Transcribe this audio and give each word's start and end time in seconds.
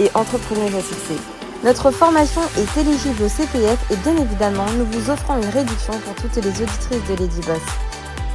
et 0.00 0.10
entrepreneuse 0.14 0.74
à 0.74 0.82
succès. 0.82 1.16
Notre 1.62 1.90
formation 1.90 2.42
est 2.58 2.80
éligible 2.80 3.22
au 3.22 3.28
CPF 3.28 3.90
et 3.90 3.96
bien 3.96 4.16
évidemment, 4.16 4.66
nous 4.72 4.84
vous 4.86 5.10
offrons 5.10 5.36
une 5.36 5.48
réduction 5.48 5.98
pour 6.00 6.14
toutes 6.16 6.36
les 6.36 6.50
auditrices 6.50 7.08
de 7.08 7.14
Lady 7.14 7.40
Boss. 7.40 7.62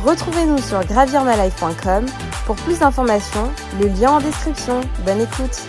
Retrouvez-nous 0.04 0.62
sur 0.62 0.84
gravirmalife.com 0.86 2.06
pour 2.46 2.56
plus 2.56 2.80
d'informations, 2.80 3.52
le 3.80 3.88
lien 3.88 4.14
en 4.14 4.20
description. 4.20 4.82
Bonne 5.06 5.22
écoute. 5.22 5.62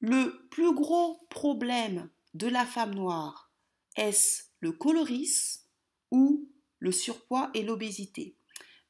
Le 0.00 0.48
plus 0.50 0.74
gros 0.74 1.18
problème 1.28 2.08
de 2.32 2.46
la 2.46 2.64
femme 2.64 2.94
noire, 2.94 3.52
est-ce 3.96 4.44
le 4.60 4.72
coloris 4.72 5.66
ou 6.10 6.48
le 6.78 6.92
surpoids 6.92 7.50
et 7.52 7.62
l'obésité? 7.62 8.38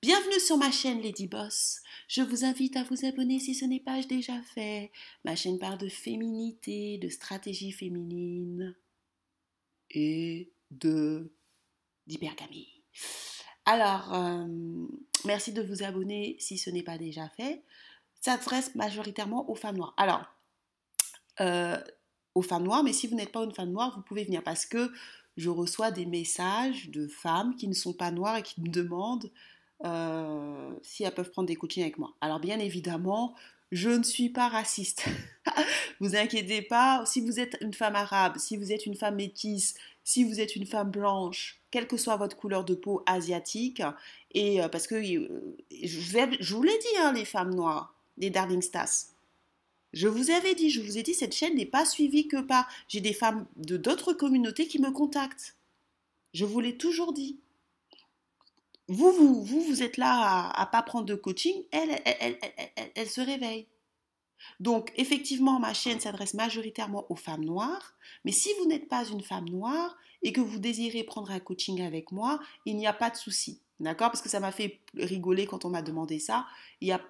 Bienvenue 0.03 0.39
sur 0.39 0.57
ma 0.57 0.71
chaîne 0.71 1.01
Lady 1.01 1.27
Boss. 1.27 1.81
Je 2.11 2.23
vous 2.23 2.45
invite 2.45 2.77
à 2.77 2.83
vous 2.83 3.05
abonner 3.07 3.39
si 3.39 3.55
ce 3.55 3.65
n'est 3.65 3.79
pas 3.79 4.03
déjà 4.03 4.43
fait. 4.43 4.91
Ma 5.25 5.37
chaîne 5.37 5.61
parle 5.61 5.79
de 5.79 5.89
féminité, 5.89 6.99
de 6.99 7.09
stratégie 7.09 7.71
féminine 7.71 8.75
et 9.91 10.51
de 10.73 11.31
d'hypergamie. 12.09 12.83
Alors, 13.65 14.13
euh, 14.13 14.45
merci 15.25 15.53
de 15.53 15.63
vous 15.63 15.85
abonner 15.85 16.35
si 16.41 16.59
ce 16.59 16.69
n'est 16.69 16.83
pas 16.83 16.99
déjà 16.99 17.29
fait. 17.29 17.63
Ça 18.21 18.33
s'adresse 18.33 18.75
majoritairement 18.75 19.49
aux 19.49 19.55
femmes 19.55 19.77
noires. 19.77 19.95
Alors, 19.97 20.25
euh, 21.39 21.81
aux 22.35 22.43
femmes 22.43 22.65
noires, 22.65 22.83
mais 22.83 22.93
si 22.93 23.07
vous 23.07 23.15
n'êtes 23.15 23.31
pas 23.31 23.45
une 23.45 23.55
femme 23.55 23.71
noire, 23.71 23.95
vous 23.95 24.03
pouvez 24.03 24.25
venir 24.25 24.43
parce 24.43 24.67
que 24.67 24.91
je 25.37 25.49
reçois 25.49 25.93
des 25.93 26.07
messages 26.07 26.91
de 26.91 27.07
femmes 27.07 27.55
qui 27.55 27.69
ne 27.69 27.73
sont 27.73 27.95
pas 27.95 28.11
noires 28.11 28.39
et 28.39 28.43
qui 28.43 28.61
me 28.61 28.69
demandent 28.69 29.31
euh, 29.85 30.71
si 30.83 31.05
elles 31.05 31.15
peuvent 31.15 31.31
prendre 31.31 31.49
des 31.49 31.57
coachings 31.57 31.83
avec 31.83 31.99
moi. 31.99 32.15
Alors 32.21 32.41
bien 32.41 32.59
évidemment, 32.59 33.35
je 33.73 33.91
ne 33.91 34.03
suis 34.03 34.29
pas 34.29 34.49
raciste. 34.49 35.07
vous 36.01 36.17
inquiétez 36.17 36.63
pas, 36.63 37.05
si 37.07 37.21
vous 37.21 37.39
êtes 37.39 37.57
une 37.61 37.75
femme 37.75 37.97
arabe, 37.97 38.37
si 38.39 38.57
vous 38.57 38.73
êtes 38.73 38.87
une 38.87 38.97
femme 38.97 39.17
métisse, 39.17 39.75
si 40.05 40.25
vous 40.25 40.41
êtes 40.41 40.57
une 40.57 40.67
femme 40.67 40.91
blanche, 40.91 41.61
quelle 41.71 41.87
que 41.87 41.97
soit 41.97 42.17
votre 42.17 42.37
couleur 42.37 42.65
de 42.65 42.75
peau 42.75 43.03
asiatique, 43.07 43.83
et 44.33 44.63
euh, 44.63 44.69
parce 44.69 44.87
que 44.87 44.97
euh, 44.97 45.57
je, 45.83 46.55
vous 46.55 46.63
l'ai 46.63 46.79
dit, 46.79 46.99
hein, 46.99 47.13
les 47.13 47.25
femmes 47.25 47.55
noires, 47.55 47.95
les 48.19 48.31
Darling 48.31 48.63
Stars. 48.63 49.07
Je 49.93 50.09
vous 50.09 50.31
avais 50.31 50.55
dit, 50.55 50.71
je 50.71 50.81
vous 50.81 50.99
ai 50.99 51.03
dit, 51.03 51.15
cette 51.15 51.35
chaîne 51.35 51.57
n'est 51.57 51.67
pas 51.67 51.85
suivie 51.85 52.29
que 52.29 52.41
par. 52.41 52.69
J'ai 52.89 53.01
des 53.01 53.13
femmes 53.13 53.47
de 53.57 53.77
d'autres 53.77 54.13
communautés 54.13 54.69
qui 54.69 54.81
me 54.81 54.91
contactent. 54.91 55.57
Je 56.33 56.45
vous 56.45 56.61
l'ai 56.61 56.77
toujours 56.77 57.13
dit 57.13 57.41
vous, 58.91 59.13
vous, 59.13 59.45
vous, 59.45 59.61
vous 59.61 59.83
êtes 59.85 59.97
là 59.97 60.51
à, 60.51 60.65
ne 60.65 60.71
pas 60.71 60.83
prendre 60.83 61.07
de 61.07 61.15
coaching, 61.15 61.63
elle, 61.71 62.03
elle, 62.05 62.37
elle, 62.41 62.91
elle, 62.97 63.09
se 63.09 63.21
réveille. 63.21 63.69
Donc, 64.59 64.93
effectivement, 64.97 65.61
ma 65.61 65.73
chaîne 65.75 66.01
s'adresse 66.01 66.35
majoritairement 66.35 67.07
aux 67.09 67.17
femmes 67.17 67.45
noires, 67.45 67.95
mais 68.25 68.33
si 68.33 68.49
vous 68.59 68.67
n'êtes 68.67 68.89
pas 68.89 69.07
une 69.07 69.23
femme 69.23 69.49
noire 69.49 69.97
et 70.23 70.33
que 70.33 70.41
vous 70.41 70.59
désirez 70.59 71.05
prendre 71.05 71.31
un 71.31 71.39
coaching 71.39 71.81
avec 71.83 72.11
moi, 72.11 72.41
il 72.67 72.77
n'y 72.77 72.89
a 72.89 72.93
pas 72.93 73.11
de 73.11 73.17
souci. 73.17 73.61
D'accord? 73.79 74.11
Parce 74.11 74.23
que 74.23 74.29
ça 74.29 74.41
m'a 74.41 74.51
fait 74.51 74.81
rigoler 74.95 75.47
quand 75.47 75.65
on 75.65 75.71
m'a 75.71 75.83
demandé 75.83 76.19
ça. 76.19 76.47
Il 76.81 76.87
n'y 76.87 76.93
a, 76.93 77.01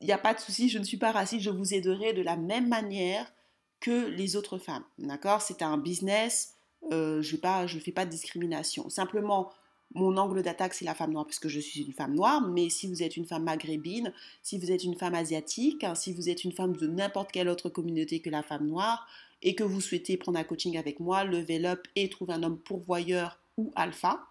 il 0.00 0.10
a 0.10 0.18
pas 0.18 0.32
de 0.32 0.40
souci, 0.40 0.70
je 0.70 0.78
ne 0.78 0.84
suis 0.84 0.96
pas 0.96 1.12
raciste, 1.12 1.44
je 1.44 1.50
vous 1.50 1.74
aiderai 1.74 2.14
de 2.14 2.22
la 2.22 2.36
même 2.36 2.68
manière 2.68 3.30
que 3.78 4.06
les 4.06 4.36
autres 4.36 4.56
femmes. 4.56 4.84
D'accord? 4.98 5.42
C'est 5.42 5.60
un 5.60 5.76
business, 5.76 6.54
euh, 6.92 7.20
je 7.20 7.36
ne 7.36 7.80
fais 7.80 7.92
pas 7.92 8.06
de 8.06 8.10
discrimination. 8.10 8.88
Simplement, 8.88 9.50
mon 9.94 10.16
angle 10.16 10.42
d'attaque, 10.42 10.74
c'est 10.74 10.84
la 10.84 10.94
femme 10.94 11.12
noire, 11.12 11.26
puisque 11.26 11.48
je 11.48 11.58
suis 11.58 11.80
une 11.80 11.92
femme 11.92 12.14
noire, 12.14 12.40
mais 12.40 12.70
si 12.70 12.86
vous 12.86 13.02
êtes 13.02 13.16
une 13.16 13.26
femme 13.26 13.44
maghrébine, 13.44 14.12
si 14.42 14.58
vous 14.58 14.70
êtes 14.70 14.84
une 14.84 14.94
femme 14.94 15.14
asiatique, 15.14 15.84
si 15.94 16.12
vous 16.12 16.28
êtes 16.28 16.44
une 16.44 16.52
femme 16.52 16.76
de 16.76 16.86
n'importe 16.86 17.32
quelle 17.32 17.48
autre 17.48 17.68
communauté 17.68 18.20
que 18.20 18.30
la 18.30 18.42
femme 18.42 18.66
noire, 18.66 19.08
et 19.42 19.54
que 19.54 19.64
vous 19.64 19.80
souhaitez 19.80 20.16
prendre 20.16 20.38
un 20.38 20.44
coaching 20.44 20.76
avec 20.76 21.00
moi, 21.00 21.24
level 21.24 21.66
up 21.66 21.86
et 21.96 22.08
trouver 22.08 22.34
un 22.34 22.42
homme 22.42 22.58
pourvoyeur 22.58 23.38
ou 23.56 23.72
alpha, 23.74 24.26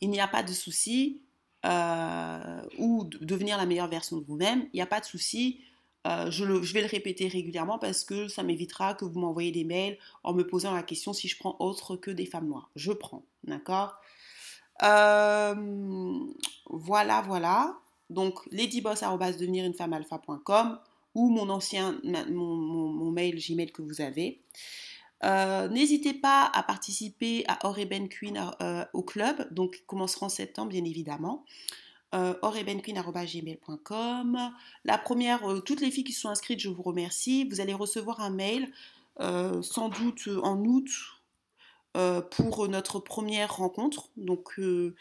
il 0.00 0.10
n'y 0.10 0.20
a 0.20 0.28
pas 0.28 0.42
de 0.42 0.52
souci, 0.52 1.20
euh, 1.66 2.62
ou 2.78 3.04
devenir 3.20 3.58
la 3.58 3.66
meilleure 3.66 3.88
version 3.88 4.16
de 4.16 4.24
vous-même, 4.24 4.68
il 4.72 4.76
n'y 4.76 4.82
a 4.82 4.86
pas 4.86 5.00
de 5.00 5.04
souci. 5.04 5.60
Euh, 6.06 6.30
je, 6.30 6.62
je, 6.62 6.72
vais 6.72 6.80
le 6.80 6.86
répéter 6.86 7.28
régulièrement 7.28 7.78
parce 7.78 8.04
que 8.04 8.26
ça 8.26 8.42
m'évitera 8.42 8.94
que 8.94 9.04
vous 9.04 9.20
m'envoyez 9.20 9.52
des 9.52 9.64
mails 9.64 9.98
en 10.24 10.32
me 10.32 10.46
posant 10.46 10.72
la 10.72 10.82
question 10.82 11.12
si 11.12 11.28
je 11.28 11.36
prends 11.36 11.56
autre 11.58 11.96
que 11.96 12.10
des 12.10 12.24
femmes 12.24 12.46
noires. 12.46 12.70
Je 12.74 12.92
prends, 12.92 13.22
d'accord? 13.44 14.00
Voilà, 16.70 17.22
voilà. 17.26 17.76
Donc, 18.10 18.40
ladyboss.devenirunefemmealpha.com 18.50 20.78
ou 21.14 21.30
mon 21.30 21.48
ancien, 21.50 22.00
mon, 22.30 23.10
mail 23.10 23.36
Gmail 23.36 23.72
que 23.72 23.82
vous 23.82 24.00
avez. 24.00 24.40
Euh, 25.22 25.68
n'hésitez 25.68 26.14
pas 26.14 26.50
à 26.54 26.62
participer 26.62 27.44
à 27.46 27.66
Oreben 27.66 28.08
Queen 28.08 28.42
euh, 28.62 28.86
au 28.94 29.02
club, 29.02 29.52
donc 29.52 29.82
commencera 29.86 30.24
en 30.26 30.30
septembre 30.30 30.70
bien 30.70 30.84
évidemment. 30.84 31.44
Euh, 32.14 32.34
orebenqueen.gmail.com 32.42 34.52
La 34.84 34.98
première, 34.98 35.62
toutes 35.64 35.80
les 35.80 35.90
filles 35.90 36.04
qui 36.04 36.12
sont 36.12 36.28
inscrites, 36.28 36.60
je 36.60 36.68
vous 36.68 36.82
remercie. 36.82 37.48
Vous 37.48 37.60
allez 37.60 37.74
recevoir 37.74 38.20
un 38.20 38.30
mail, 38.30 38.70
sans 39.18 39.88
doute 39.90 40.28
en 40.42 40.64
août 40.64 40.88
euh, 40.88 41.19
pour 41.92 42.68
notre 42.68 43.00
première 43.00 43.56
rencontre. 43.56 44.08
Donc, 44.16 44.58
euh, 44.58 44.94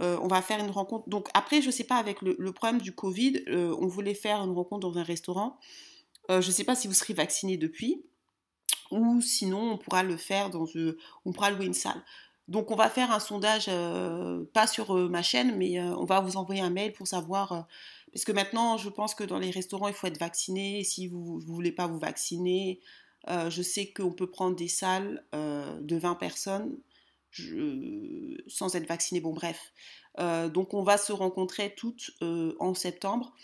euh, 0.00 0.18
on 0.22 0.28
va 0.28 0.42
faire 0.42 0.60
une 0.60 0.70
rencontre. 0.70 1.08
Donc, 1.08 1.28
après, 1.34 1.60
je 1.60 1.66
ne 1.66 1.72
sais 1.72 1.84
pas, 1.84 1.96
avec 1.96 2.22
le, 2.22 2.52
problème 2.52 2.80
du 2.80 2.94
Covid, 2.94 3.44
on 3.48 3.86
voulait 3.86 4.14
faire 4.14 4.40
une 4.42 4.52
rencontre 4.52 4.88
dans 4.88 4.98
un 4.98 5.02
restaurant. 5.02 5.58
je 6.28 6.36
ne 6.36 6.40
sais 6.40 6.64
pas 6.64 6.74
si 6.74 6.86
vous 6.88 6.94
serez 6.94 7.14
vacciné 7.14 7.56
depuis, 7.56 8.04
ou 8.90 9.20
sinon, 9.20 9.72
on 9.72 9.78
pourra 9.78 10.02
le 10.02 10.16
faire 10.16 10.50
dans. 10.50 10.66
on 11.24 11.32
pourra 11.32 11.50
louer 11.50 11.66
une 11.66 11.74
salle. 11.74 12.02
Donc, 12.48 12.70
on 12.70 12.76
va 12.76 12.88
faire 12.88 13.10
un 13.10 13.20
sondage, 13.20 13.70
pas 14.52 14.66
sur 14.66 14.94
ma 15.10 15.22
chaîne, 15.22 15.56
mais 15.56 15.80
on 15.80 16.04
va 16.04 16.20
vous 16.20 16.36
envoyer 16.36 16.60
un 16.60 16.70
mail 16.70 16.92
pour 16.92 17.08
savoir. 17.08 17.66
parce 18.12 18.24
que 18.24 18.32
maintenant, 18.32 18.76
je 18.76 18.88
pense 18.88 19.14
que 19.14 19.24
dans 19.24 19.38
les 19.38 19.50
restaurants, 19.50 19.88
il 19.88 19.94
faut 19.94 20.06
être 20.06 20.20
vacciné. 20.20 20.84
Si 20.84 21.08
vous 21.08 21.40
ne 21.40 21.52
voulez 21.52 21.72
pas 21.72 21.86
vous 21.86 21.98
vacciner, 21.98 22.80
euh, 23.28 23.50
je 23.50 23.62
sais 23.62 23.92
qu'on 23.92 24.12
peut 24.12 24.30
prendre 24.30 24.56
des 24.56 24.68
salles 24.68 25.24
euh, 25.34 25.80
de 25.80 25.96
20 25.96 26.14
personnes 26.16 26.76
sans 28.46 28.74
être 28.76 28.88
vacciné. 28.88 29.20
Bon, 29.20 29.34
bref. 29.34 29.72
Euh, 30.18 30.48
donc, 30.48 30.72
on 30.72 30.82
va 30.82 30.96
se 30.96 31.12
rencontrer 31.12 31.74
toutes 31.76 32.12
en 32.22 32.72
septembre. 32.72 33.34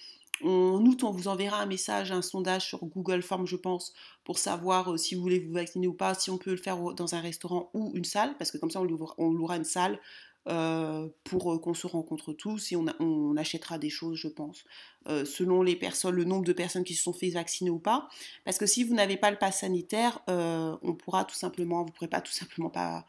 En 0.42 0.82
août, 0.86 1.04
on 1.04 1.10
vous 1.10 1.28
enverra 1.28 1.60
un 1.60 1.66
message, 1.66 2.10
un 2.10 2.22
sondage 2.22 2.66
sur 2.66 2.82
Google 2.86 3.22
Form, 3.22 3.46
je 3.46 3.56
pense, 3.56 3.92
pour 4.24 4.38
savoir 4.38 4.98
si 4.98 5.14
vous 5.14 5.20
voulez 5.20 5.40
vous 5.40 5.52
vacciner 5.52 5.86
ou 5.86 5.92
pas, 5.92 6.14
si 6.14 6.30
on 6.30 6.38
peut 6.38 6.52
le 6.52 6.56
faire 6.56 6.78
dans 6.94 7.14
un 7.14 7.20
restaurant 7.20 7.70
ou 7.74 7.92
une 7.94 8.04
salle, 8.04 8.34
parce 8.38 8.50
que 8.50 8.56
comme 8.56 8.70
ça, 8.70 8.80
on 8.80 9.30
louera 9.30 9.56
une 9.56 9.64
salle 9.64 10.00
euh, 10.48 11.08
pour 11.22 11.52
euh, 11.52 11.58
qu'on 11.60 11.72
se 11.72 11.86
rencontre 11.86 12.32
tous 12.32 12.72
et 12.72 12.76
on, 12.76 13.36
achètera 13.36 13.78
des 13.78 13.90
choses, 13.90 14.18
je 14.18 14.26
pense, 14.26 14.64
euh, 15.06 15.24
selon 15.24 15.62
les 15.62 15.76
personnes, 15.76 16.16
le 16.16 16.24
nombre 16.24 16.44
de 16.44 16.52
personnes 16.52 16.82
qui 16.82 16.94
se 16.94 17.02
sont 17.04 17.12
fait 17.12 17.30
vacciner 17.30 17.70
ou 17.70 17.78
pas. 17.78 18.08
Parce 18.44 18.58
que 18.58 18.66
si 18.66 18.82
vous 18.82 18.92
n'avez 18.94 19.16
pas 19.16 19.30
le 19.30 19.38
pass 19.38 19.60
sanitaire, 19.60 20.20
on 20.26 20.94
pourra 20.98 21.24
tout 21.24 21.36
simplement, 21.36 21.84
vous 21.84 21.92
pourrez 21.92 22.08
pas 22.08 22.20
tout 22.20 22.32
simplement 22.32 22.70
pas, 22.70 23.06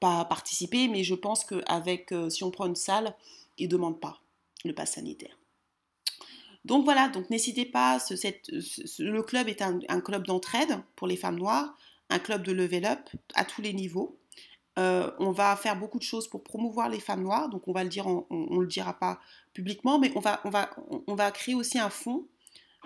participer. 0.00 0.88
Mais 0.88 1.04
je 1.04 1.14
pense 1.14 1.44
qu'avec, 1.44 2.12
si 2.28 2.42
on 2.42 2.50
prend 2.50 2.66
une 2.66 2.74
salle, 2.74 3.14
ils 3.56 3.68
demandent 3.68 4.00
pas 4.00 4.20
le 4.64 4.74
pass 4.74 4.92
sanitaire. 4.92 5.38
Donc 6.64 6.84
voilà, 6.84 7.08
donc 7.08 7.30
n'hésitez 7.30 7.66
pas, 7.66 7.98
le 8.10 9.20
club 9.22 9.48
est 9.48 9.62
un, 9.62 9.78
un 9.88 10.00
club 10.00 10.26
d'entraide 10.26 10.80
pour 10.96 11.06
les 11.06 11.16
femmes 11.16 11.38
noires, 11.38 11.76
un 12.10 12.18
club 12.18 12.42
de 12.42 12.52
level 12.52 12.84
up 12.84 13.08
à 13.34 13.44
tous 13.44 13.62
les 13.62 13.72
niveaux. 13.72 14.18
Euh, 14.78 15.10
on 15.20 15.30
va 15.30 15.54
faire 15.56 15.78
beaucoup 15.78 15.98
de 15.98 16.04
choses 16.04 16.28
pour 16.28 16.42
promouvoir 16.42 16.88
les 16.88 16.98
femmes 16.98 17.22
noires, 17.22 17.48
donc 17.48 17.68
on 17.68 17.72
va 17.72 17.84
le 17.84 17.90
dire, 17.90 18.06
on 18.06 18.26
ne 18.30 18.60
le 18.60 18.66
dira 18.66 18.94
pas 18.94 19.20
publiquement, 19.52 19.98
mais 19.98 20.12
on 20.16 20.20
va, 20.20 20.40
on 20.90 21.04
on 21.06 21.16
créer 21.30 21.54
aussi 21.54 21.78
un 21.78 21.90
fonds, 21.90 22.26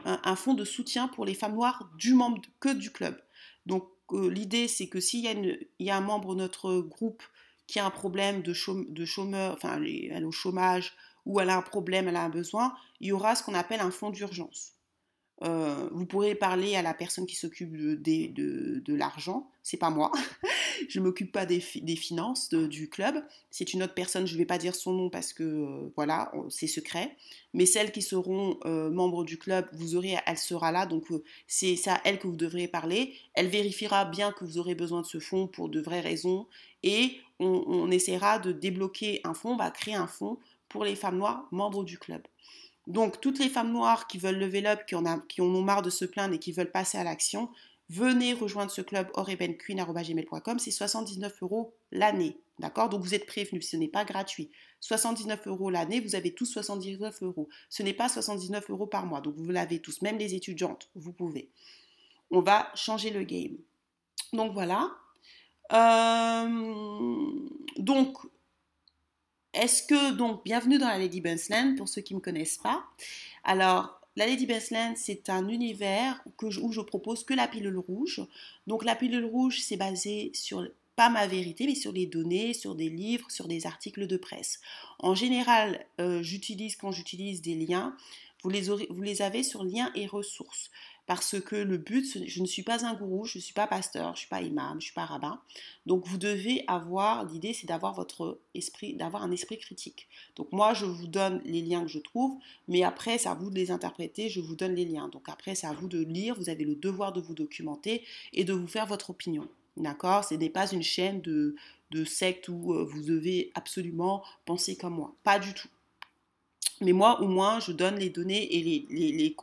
un, 0.04 0.36
fonds 0.36 0.54
de 0.54 0.64
soutien 0.64 1.08
pour 1.08 1.24
les 1.24 1.34
femmes 1.34 1.54
noires 1.54 1.90
du 1.96 2.12
membre 2.12 2.42
que 2.60 2.74
du 2.74 2.90
club. 2.90 3.18
Donc 3.64 3.88
euh, 4.12 4.30
l'idée 4.30 4.68
c'est 4.68 4.88
que 4.88 5.00
s'il 5.00 5.24
y, 5.24 5.84
y, 5.84 5.90
a 5.90 5.96
un 5.96 6.02
membre 6.02 6.34
de 6.34 6.40
notre 6.40 6.80
groupe 6.80 7.22
qui 7.66 7.78
a 7.78 7.86
un 7.86 7.90
problème 7.90 8.42
de, 8.42 8.54
de 8.90 9.04
chômeur, 9.06 9.54
enfin 9.54 9.76
elle 9.76 9.88
est 9.88 10.24
au 10.24 10.32
chômage, 10.32 10.94
ou 11.24 11.40
elle 11.40 11.50
a 11.50 11.56
un 11.56 11.62
problème, 11.62 12.08
elle 12.08 12.16
a 12.16 12.24
un 12.24 12.30
besoin, 12.30 12.74
il 13.00 13.08
y 13.08 13.12
aura 13.12 13.34
ce 13.34 13.42
qu'on 13.42 13.54
appelle 13.54 13.80
un 13.80 13.90
fonds 13.90 14.10
d'urgence. 14.10 14.77
Euh, 15.42 15.88
vous 15.92 16.04
pourrez 16.04 16.34
parler 16.34 16.74
à 16.74 16.82
la 16.82 16.94
personne 16.94 17.24
qui 17.24 17.36
s'occupe 17.36 17.76
de, 17.76 17.94
de, 17.94 18.80
de, 18.80 18.94
l'argent. 18.94 19.48
C'est 19.62 19.76
pas 19.76 19.90
moi. 19.90 20.10
je 20.88 20.98
m'occupe 20.98 21.30
pas 21.30 21.46
des, 21.46 21.60
finances 21.60 22.50
du 22.50 22.88
club. 22.88 23.22
C'est 23.50 23.72
une 23.72 23.82
autre 23.82 23.94
personne. 23.94 24.26
Je 24.26 24.36
vais 24.36 24.44
pas 24.44 24.58
dire 24.58 24.74
son 24.74 24.92
nom 24.92 25.10
parce 25.10 25.32
que 25.32 25.44
euh, 25.44 25.92
voilà, 25.94 26.32
c'est 26.48 26.66
secret. 26.66 27.16
Mais 27.54 27.66
celles 27.66 27.92
qui 27.92 28.02
seront 28.02 28.58
euh, 28.64 28.90
membres 28.90 29.24
du 29.24 29.38
club, 29.38 29.68
vous 29.72 29.94
aurez, 29.94 30.16
elle 30.26 30.38
sera 30.38 30.72
là. 30.72 30.86
Donc 30.86 31.06
c'est 31.46 31.76
à 31.86 32.00
elle 32.04 32.18
que 32.18 32.26
vous 32.26 32.36
devrez 32.36 32.66
parler. 32.66 33.14
Elle 33.34 33.48
vérifiera 33.48 34.04
bien 34.04 34.32
que 34.32 34.44
vous 34.44 34.58
aurez 34.58 34.74
besoin 34.74 35.02
de 35.02 35.06
ce 35.06 35.20
fonds 35.20 35.46
pour 35.46 35.68
de 35.68 35.80
vraies 35.80 36.00
raisons 36.00 36.46
et 36.82 37.18
on, 37.40 37.90
essaiera 37.90 38.38
de 38.38 38.52
débloquer 38.52 39.20
un 39.24 39.34
fonds. 39.34 39.52
On 39.52 39.56
va 39.56 39.70
créer 39.70 39.94
un 39.94 40.06
fonds 40.06 40.38
pour 40.68 40.84
les 40.84 40.96
femmes 40.96 41.18
noires 41.18 41.46
membres 41.50 41.84
du 41.84 41.98
club. 41.98 42.22
Donc, 42.88 43.20
toutes 43.20 43.38
les 43.38 43.50
femmes 43.50 43.70
noires 43.70 44.06
qui 44.06 44.16
veulent 44.16 44.38
lever 44.38 44.66
up, 44.66 44.86
qui 44.86 44.94
en, 44.94 45.04
ont 45.38 45.62
marre 45.62 45.82
de 45.82 45.90
se 45.90 46.06
plaindre 46.06 46.34
et 46.34 46.38
qui 46.38 46.52
veulent 46.52 46.72
passer 46.72 46.96
à 46.96 47.04
l'action, 47.04 47.50
venez 47.90 48.32
rejoindre 48.32 48.70
ce 48.70 48.80
club 48.80 49.10
orebenqueen.com. 49.12 50.58
C'est 50.58 50.70
79 50.70 51.42
euros 51.42 51.74
l'année. 51.92 52.40
D'accord? 52.58 52.88
Donc, 52.88 53.02
vous 53.02 53.14
êtes 53.14 53.26
prévenus, 53.26 53.70
ce 53.70 53.76
n'est 53.76 53.88
pas 53.88 54.06
gratuit. 54.06 54.50
79 54.80 55.46
euros 55.48 55.68
l'année, 55.68 56.00
vous 56.00 56.14
avez 56.14 56.32
tous 56.32 56.46
79 56.46 57.22
euros. 57.22 57.48
Ce 57.68 57.82
n'est 57.82 57.92
pas 57.92 58.08
79 58.08 58.70
euros 58.70 58.86
par 58.86 59.04
mois. 59.04 59.20
Donc, 59.20 59.34
vous 59.36 59.50
l'avez 59.50 59.80
tous, 59.80 60.00
même 60.00 60.16
les 60.16 60.34
étudiantes, 60.34 60.88
vous 60.94 61.12
pouvez. 61.12 61.50
On 62.30 62.40
va 62.40 62.72
changer 62.74 63.10
le 63.10 63.22
game. 63.22 63.58
Donc, 64.32 64.54
voilà. 64.54 64.90
Euh, 65.72 66.48
donc, 67.76 68.16
est-ce 69.58 69.82
que, 69.82 70.12
donc, 70.12 70.44
bienvenue 70.44 70.78
dans 70.78 70.86
la 70.86 70.98
Lady 70.98 71.20
Land 71.20 71.74
pour 71.76 71.88
ceux 71.88 72.00
qui 72.00 72.14
ne 72.14 72.18
me 72.18 72.22
connaissent 72.22 72.58
pas. 72.58 72.84
Alors, 73.42 74.00
la 74.14 74.26
Lady 74.26 74.46
Land, 74.46 74.94
c'est 74.96 75.28
un 75.30 75.48
univers 75.48 76.22
où 76.40 76.72
je 76.72 76.80
propose 76.80 77.24
que 77.24 77.34
la 77.34 77.48
pilule 77.48 77.78
rouge. 77.78 78.22
Donc, 78.68 78.84
la 78.84 78.94
pilule 78.94 79.24
rouge, 79.24 79.60
c'est 79.60 79.76
basé 79.76 80.30
sur, 80.32 80.64
pas 80.94 81.08
ma 81.08 81.26
vérité, 81.26 81.66
mais 81.66 81.74
sur 81.74 81.90
les 81.90 82.06
données, 82.06 82.54
sur 82.54 82.76
des 82.76 82.88
livres, 82.88 83.28
sur 83.32 83.48
des 83.48 83.66
articles 83.66 84.06
de 84.06 84.16
presse. 84.16 84.60
En 85.00 85.16
général, 85.16 85.84
euh, 86.00 86.22
j'utilise, 86.22 86.76
quand 86.76 86.92
j'utilise 86.92 87.42
des 87.42 87.56
liens, 87.56 87.96
vous 88.44 88.50
les 88.50 89.22
avez 89.22 89.42
sur 89.42 89.64
liens 89.64 89.90
et 89.96 90.06
ressources 90.06 90.70
parce 91.08 91.40
que 91.40 91.56
le 91.56 91.78
but, 91.78 92.28
je 92.28 92.42
ne 92.42 92.46
suis 92.46 92.62
pas 92.62 92.84
un 92.84 92.92
gourou, 92.92 93.24
je 93.24 93.38
ne 93.38 93.42
suis 93.42 93.54
pas 93.54 93.66
pasteur, 93.66 94.08
je 94.08 94.10
ne 94.10 94.16
suis 94.16 94.28
pas 94.28 94.42
imam, 94.42 94.72
je 94.72 94.76
ne 94.76 94.80
suis 94.82 94.92
pas 94.92 95.06
rabbin. 95.06 95.40
Donc 95.86 96.06
vous 96.06 96.18
devez 96.18 96.64
avoir, 96.66 97.24
l'idée 97.24 97.54
c'est 97.54 97.66
d'avoir 97.66 97.94
votre 97.94 98.38
esprit, 98.54 98.92
d'avoir 98.94 99.22
un 99.22 99.30
esprit 99.30 99.56
critique. 99.56 100.06
Donc 100.36 100.52
moi 100.52 100.74
je 100.74 100.84
vous 100.84 101.06
donne 101.06 101.40
les 101.46 101.62
liens 101.62 101.80
que 101.80 101.88
je 101.88 101.98
trouve, 101.98 102.38
mais 102.68 102.82
après 102.82 103.16
c'est 103.16 103.30
à 103.30 103.34
vous 103.34 103.48
de 103.48 103.54
les 103.54 103.70
interpréter, 103.70 104.28
je 104.28 104.40
vous 104.40 104.54
donne 104.54 104.74
les 104.74 104.84
liens. 104.84 105.08
Donc 105.08 105.30
après 105.30 105.54
c'est 105.54 105.66
à 105.66 105.72
vous 105.72 105.88
de 105.88 105.98
lire, 105.98 106.34
vous 106.34 106.50
avez 106.50 106.64
le 106.64 106.74
devoir 106.74 107.14
de 107.14 107.22
vous 107.22 107.34
documenter 107.34 108.04
et 108.34 108.44
de 108.44 108.52
vous 108.52 108.68
faire 108.68 108.84
votre 108.84 109.08
opinion. 109.08 109.48
D'accord? 109.78 110.24
Ce 110.24 110.34
n'est 110.34 110.50
pas 110.50 110.70
une 110.70 110.82
chaîne 110.82 111.22
de, 111.22 111.56
secte 112.04 112.50
où 112.50 112.74
euh, 112.74 112.84
vous 112.84 113.00
devez 113.00 113.50
absolument 113.54 114.22
penser 114.44 114.76
comme 114.76 114.96
moi. 114.96 115.16
Pas 115.24 115.38
du 115.38 115.54
tout. 115.54 115.68
Mais 116.82 116.92
moi, 116.92 117.22
au 117.22 117.28
moins, 117.28 117.60
je 117.60 117.72
donne 117.72 117.96
les 117.96 118.10
données 118.10 118.54
et 118.54 119.34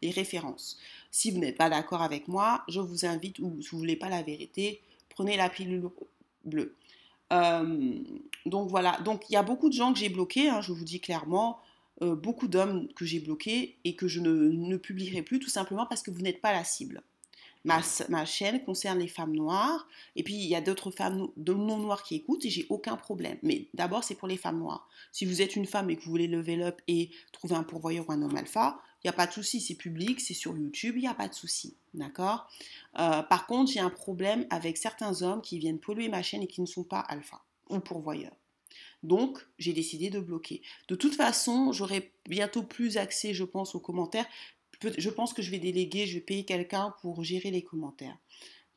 les 0.00 0.10
références. 0.10 0.78
Si 1.10 1.30
vous 1.30 1.38
n'êtes 1.38 1.56
pas 1.56 1.70
d'accord 1.70 2.02
avec 2.02 2.28
moi, 2.28 2.64
je 2.68 2.80
vous 2.80 3.06
invite, 3.06 3.38
ou 3.38 3.60
si 3.60 3.68
vous 3.70 3.76
ne 3.76 3.80
voulez 3.80 3.96
pas 3.96 4.08
la 4.08 4.22
vérité, 4.22 4.80
prenez 5.08 5.36
la 5.36 5.48
pilule 5.48 5.88
bleue. 6.44 6.74
Euh, 7.32 7.98
donc 8.44 8.68
voilà, 8.68 8.98
donc 9.04 9.24
il 9.28 9.32
y 9.32 9.36
a 9.36 9.42
beaucoup 9.42 9.68
de 9.68 9.74
gens 9.74 9.92
que 9.92 9.98
j'ai 9.98 10.08
bloqués, 10.08 10.48
hein, 10.48 10.60
je 10.60 10.72
vous 10.72 10.84
dis 10.84 11.00
clairement, 11.00 11.58
euh, 12.02 12.14
beaucoup 12.14 12.46
d'hommes 12.46 12.88
que 12.94 13.04
j'ai 13.04 13.20
bloqués 13.20 13.76
et 13.84 13.96
que 13.96 14.06
je 14.06 14.20
ne, 14.20 14.76
publierai 14.76 15.22
plus 15.22 15.40
tout 15.40 15.48
simplement 15.48 15.86
parce 15.86 16.02
que 16.02 16.10
vous 16.10 16.20
n'êtes 16.20 16.40
pas 16.40 16.52
la 16.52 16.64
cible. 16.64 17.02
Ma, 17.64 18.24
chaîne 18.24 18.62
concerne 18.62 19.00
les 19.00 19.08
femmes 19.08 19.34
noires, 19.34 19.88
et 20.14 20.22
puis 20.22 20.34
il 20.34 20.46
y 20.46 20.54
a 20.54 20.60
d'autres 20.60 20.92
femmes 20.92 21.26
de 21.36 21.52
non 21.52 21.78
noires 21.78 22.04
qui 22.04 22.14
écoutent, 22.14 22.44
et 22.44 22.50
j'ai 22.50 22.64
aucun 22.68 22.94
problème. 22.94 23.38
Mais 23.42 23.66
d'abord, 23.74 24.04
c'est 24.04 24.14
pour 24.14 24.28
les 24.28 24.36
femmes 24.36 24.60
noires. 24.60 24.88
Si 25.10 25.24
vous 25.24 25.42
êtes 25.42 25.56
une 25.56 25.66
femme 25.66 25.90
et 25.90 25.96
que 25.96 26.04
vous 26.04 26.12
voulez 26.12 26.28
lever 26.28 26.62
up 26.62 26.80
et 26.86 27.10
trouver 27.32 27.56
un 27.56 27.64
pourvoyeur 27.64 28.08
ou 28.08 28.12
un 28.12 28.22
homme 28.22 28.36
alpha, 28.36 28.80
il 29.02 29.06
n'y 29.06 29.10
a 29.10 29.12
pas 29.12 29.26
de 29.26 29.32
souci, 29.32 29.60
c'est 29.60 29.74
public, 29.74 30.20
c'est 30.20 30.34
sur 30.34 30.56
YouTube, 30.56 30.94
il 30.96 31.02
n'y 31.02 31.08
a 31.08 31.14
pas 31.14 31.28
de 31.28 31.34
souci. 31.34 31.76
D'accord? 31.94 32.50
Euh, 32.98 33.22
Par 33.22 33.46
contre, 33.46 33.70
j'ai 33.72 33.80
un 33.80 33.90
problème 33.90 34.46
avec 34.50 34.76
certains 34.76 35.22
hommes 35.22 35.42
qui 35.42 35.58
viennent 35.58 35.78
polluer 35.78 36.08
ma 36.08 36.22
chaîne 36.22 36.42
et 36.42 36.48
qui 36.48 36.60
ne 36.60 36.66
sont 36.66 36.84
pas 36.84 37.00
alpha 37.00 37.40
ou 37.68 37.78
pourvoyeurs. 37.80 38.36
Donc, 39.02 39.38
j'ai 39.58 39.72
décidé 39.72 40.10
de 40.10 40.18
bloquer. 40.18 40.62
De 40.88 40.96
toute 40.96 41.14
façon, 41.14 41.70
j'aurai 41.72 42.12
bientôt 42.28 42.62
plus 42.62 42.96
accès, 42.96 43.34
je 43.34 43.44
pense, 43.44 43.74
aux 43.74 43.80
commentaires 43.80 44.26
je 44.98 45.10
pense 45.10 45.32
que 45.32 45.42
je 45.42 45.50
vais 45.50 45.58
déléguer, 45.58 46.06
je 46.06 46.14
vais 46.14 46.20
payer 46.20 46.44
quelqu'un 46.44 46.94
pour 47.00 47.24
gérer 47.24 47.50
les 47.50 47.62
commentaires. 47.62 48.16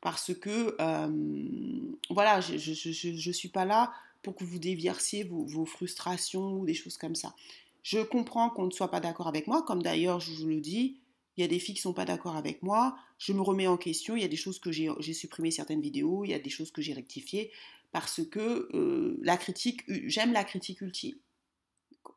Parce 0.00 0.32
que, 0.34 0.76
euh, 0.80 1.92
voilà, 2.08 2.40
je 2.40 3.28
ne 3.28 3.32
suis 3.32 3.48
pas 3.48 3.64
là 3.64 3.92
pour 4.22 4.34
que 4.34 4.44
vous 4.44 4.58
déversiez 4.58 5.24
vos, 5.24 5.66
frustrations 5.66 6.54
ou 6.54 6.64
des 6.64 6.74
choses 6.74 6.96
comme 6.96 7.14
ça. 7.14 7.34
Je 7.82 8.00
comprends 8.00 8.50
qu'on 8.50 8.66
ne 8.66 8.70
soit 8.70 8.90
pas 8.90 9.00
d'accord 9.00 9.28
avec 9.28 9.46
moi, 9.46 9.62
comme 9.62 9.82
d'ailleurs 9.82 10.20
je 10.20 10.32
vous 10.32 10.46
le 10.46 10.60
dis, 10.60 11.00
il 11.36 11.40
y 11.40 11.44
a 11.44 11.48
des 11.48 11.58
filles 11.58 11.74
qui 11.74 11.80
ne 11.80 11.90
sont 11.90 11.94
pas 11.94 12.04
d'accord 12.04 12.36
avec 12.36 12.62
moi, 12.62 12.96
je 13.18 13.32
me 13.32 13.40
remets 13.40 13.66
en 13.66 13.76
question, 13.76 14.16
il 14.16 14.22
y 14.22 14.24
a 14.24 14.28
des 14.28 14.36
choses 14.36 14.58
que 14.58 14.70
j'ai 14.72 15.12
supprimé 15.14 15.50
certaines 15.50 15.80
vidéos, 15.80 16.24
il 16.24 16.30
y 16.30 16.34
a 16.34 16.38
des 16.38 16.50
choses 16.50 16.70
que 16.70 16.82
j'ai 16.82 16.92
rectifiées, 16.92 17.50
parce 17.92 18.20
que 18.24 18.68
euh, 18.74 19.18
la 19.22 19.36
critique, 19.36 19.82
j'aime 19.86 20.32
la 20.32 20.44
critique 20.44 20.80
utile 20.82 21.18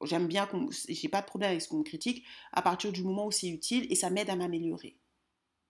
j'aime 0.06 0.28
bien 0.28 0.46
qu'on, 0.46 0.70
j'ai 0.72 1.10
pas 1.10 1.22
de 1.22 1.26
problème 1.26 1.52
avec 1.52 1.62
ce 1.62 1.68
qu'on 1.68 1.80
me 1.80 1.84
critique 1.84 2.26
à 2.52 2.62
partir 2.62 2.92
du 2.92 3.04
moment 3.04 3.28
où 3.28 3.32
c'est 3.32 3.50
utile 3.50 3.88
et 3.90 3.96
ça 3.96 4.10
m'aide 4.10 4.30
à 4.30 4.36
m'améliorer. 4.36 4.98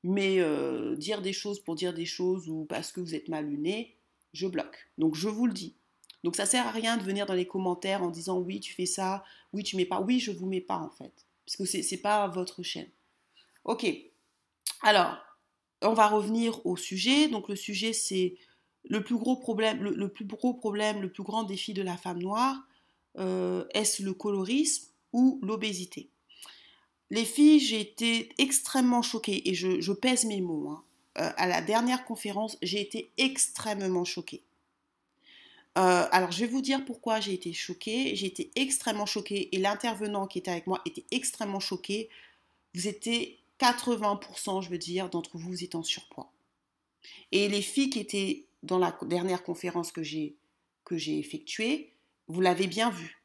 Mais 0.04 0.40
euh, 0.40 0.96
dire 0.96 1.22
des 1.22 1.34
choses 1.34 1.62
pour 1.62 1.76
dire 1.76 1.94
des 1.94 2.06
choses 2.06 2.50
ou 2.50 2.66
parce 2.66 2.92
que 2.92 3.00
vous 3.00 3.16
êtes 3.16 3.30
mal 3.30 3.48
luné, 3.48 3.98
je 4.34 4.48
bloque. 4.48 4.90
Donc 4.98 5.16
je 5.16 5.30
vous 5.30 5.48
le 5.48 5.54
dis. 5.54 5.76
Donc 6.24 6.36
ça 6.36 6.46
sert 6.46 6.68
à 6.68 6.72
rien 6.72 6.98
de 6.98 7.04
venir 7.04 7.26
dans 7.26 7.34
les 7.34 7.48
commentaires 7.48 8.04
en 8.04 8.10
disant 8.10 8.40
oui 8.40 8.60
tu 8.60 8.74
fais 8.74 8.86
ça, 8.86 9.24
oui 9.52 9.64
tu 9.64 9.76
mets 9.76 9.86
pas, 9.86 10.02
oui 10.02 10.20
je 10.20 10.32
vous 10.32 10.48
mets 10.48 10.62
pas 10.62 10.78
en 10.78 10.90
fait, 10.90 11.14
parce 11.46 11.58
que 11.58 11.66
c'est, 11.66 11.98
pas 11.98 12.28
votre 12.28 12.64
chaîne. 12.64 12.90
Ok. 13.66 13.86
Alors 14.82 15.18
on 15.82 15.94
va 15.94 16.08
revenir 16.08 16.66
au 16.66 16.78
sujet. 16.78 17.28
Donc 17.28 17.50
le 17.50 17.56
sujet 17.56 17.94
c'est 17.94 18.36
le 18.86 19.04
plus 19.04 19.18
gros 19.18 19.36
problème, 19.36 19.84
le 19.84 20.08
plus 20.10 20.26
gros 20.26 20.54
problème, 20.54 21.02
le 21.02 21.12
plus 21.12 21.24
grand 21.24 21.44
défi 21.44 21.74
de 21.74 21.82
la 21.82 21.98
femme 21.98 22.22
noire 22.22 22.64
euh, 23.20 23.66
est-ce 23.74 24.04
le 24.04 24.14
colorisme 24.14 24.92
ou 25.12 25.40
l'obésité? 25.44 26.10
Les 27.10 27.26
filles, 27.26 27.60
j'ai 27.60 27.80
été 27.80 28.30
extrêmement 28.38 29.02
choquée, 29.02 29.48
et 29.50 29.54
je, 29.54 29.92
pèse 29.92 30.26
mes 30.26 30.42
mots. 30.42 30.70
Hein. 30.70 30.84
Euh, 31.20 31.32
à 31.38 31.48
la 31.48 31.62
dernière 31.62 32.06
conférence, 32.06 32.58
j'ai 32.64 32.82
été 32.82 33.12
extrêmement 33.18 34.06
choquée. 34.06 34.44
Euh, 35.78 36.06
alors, 36.12 36.32
je 36.32 36.40
vais 36.42 36.48
vous 36.48 36.62
dire 36.62 36.86
pourquoi 36.86 37.20
j'ai 37.20 37.34
été 37.34 37.52
choquée. 37.54 38.16
J'ai 38.16 38.28
été 38.28 38.52
extrêmement 38.56 39.06
choquée 39.06 39.56
et 39.56 39.60
l'intervenant 39.60 40.28
qui 40.28 40.40
était 40.40 40.52
avec 40.52 40.68
moi 40.68 40.82
était 40.86 41.06
extrêmement 41.12 41.60
choqué. 41.60 42.10
Vous 42.76 42.88
étiez 42.88 43.40
80%, 43.60 44.62
je 44.62 44.70
veux 44.70 44.78
dire, 44.78 45.10
d'entre 45.10 45.38
vous, 45.38 45.50
vous 45.50 45.64
êtes 45.64 45.76
en 45.76 45.84
surpoids. 45.84 46.32
Et 47.32 47.48
les 47.48 47.62
filles 47.62 47.90
qui 47.90 48.00
étaient 48.00 48.46
dans 48.62 48.78
la 48.78 48.98
dernière 49.04 49.44
conférence 49.44 49.92
que 49.92 50.04
j'ai 50.04 50.38
effectuée, 50.92 51.92
vous 52.28 52.42
l'avez 52.42 52.68
bien 52.68 52.90
vu. 52.90 53.24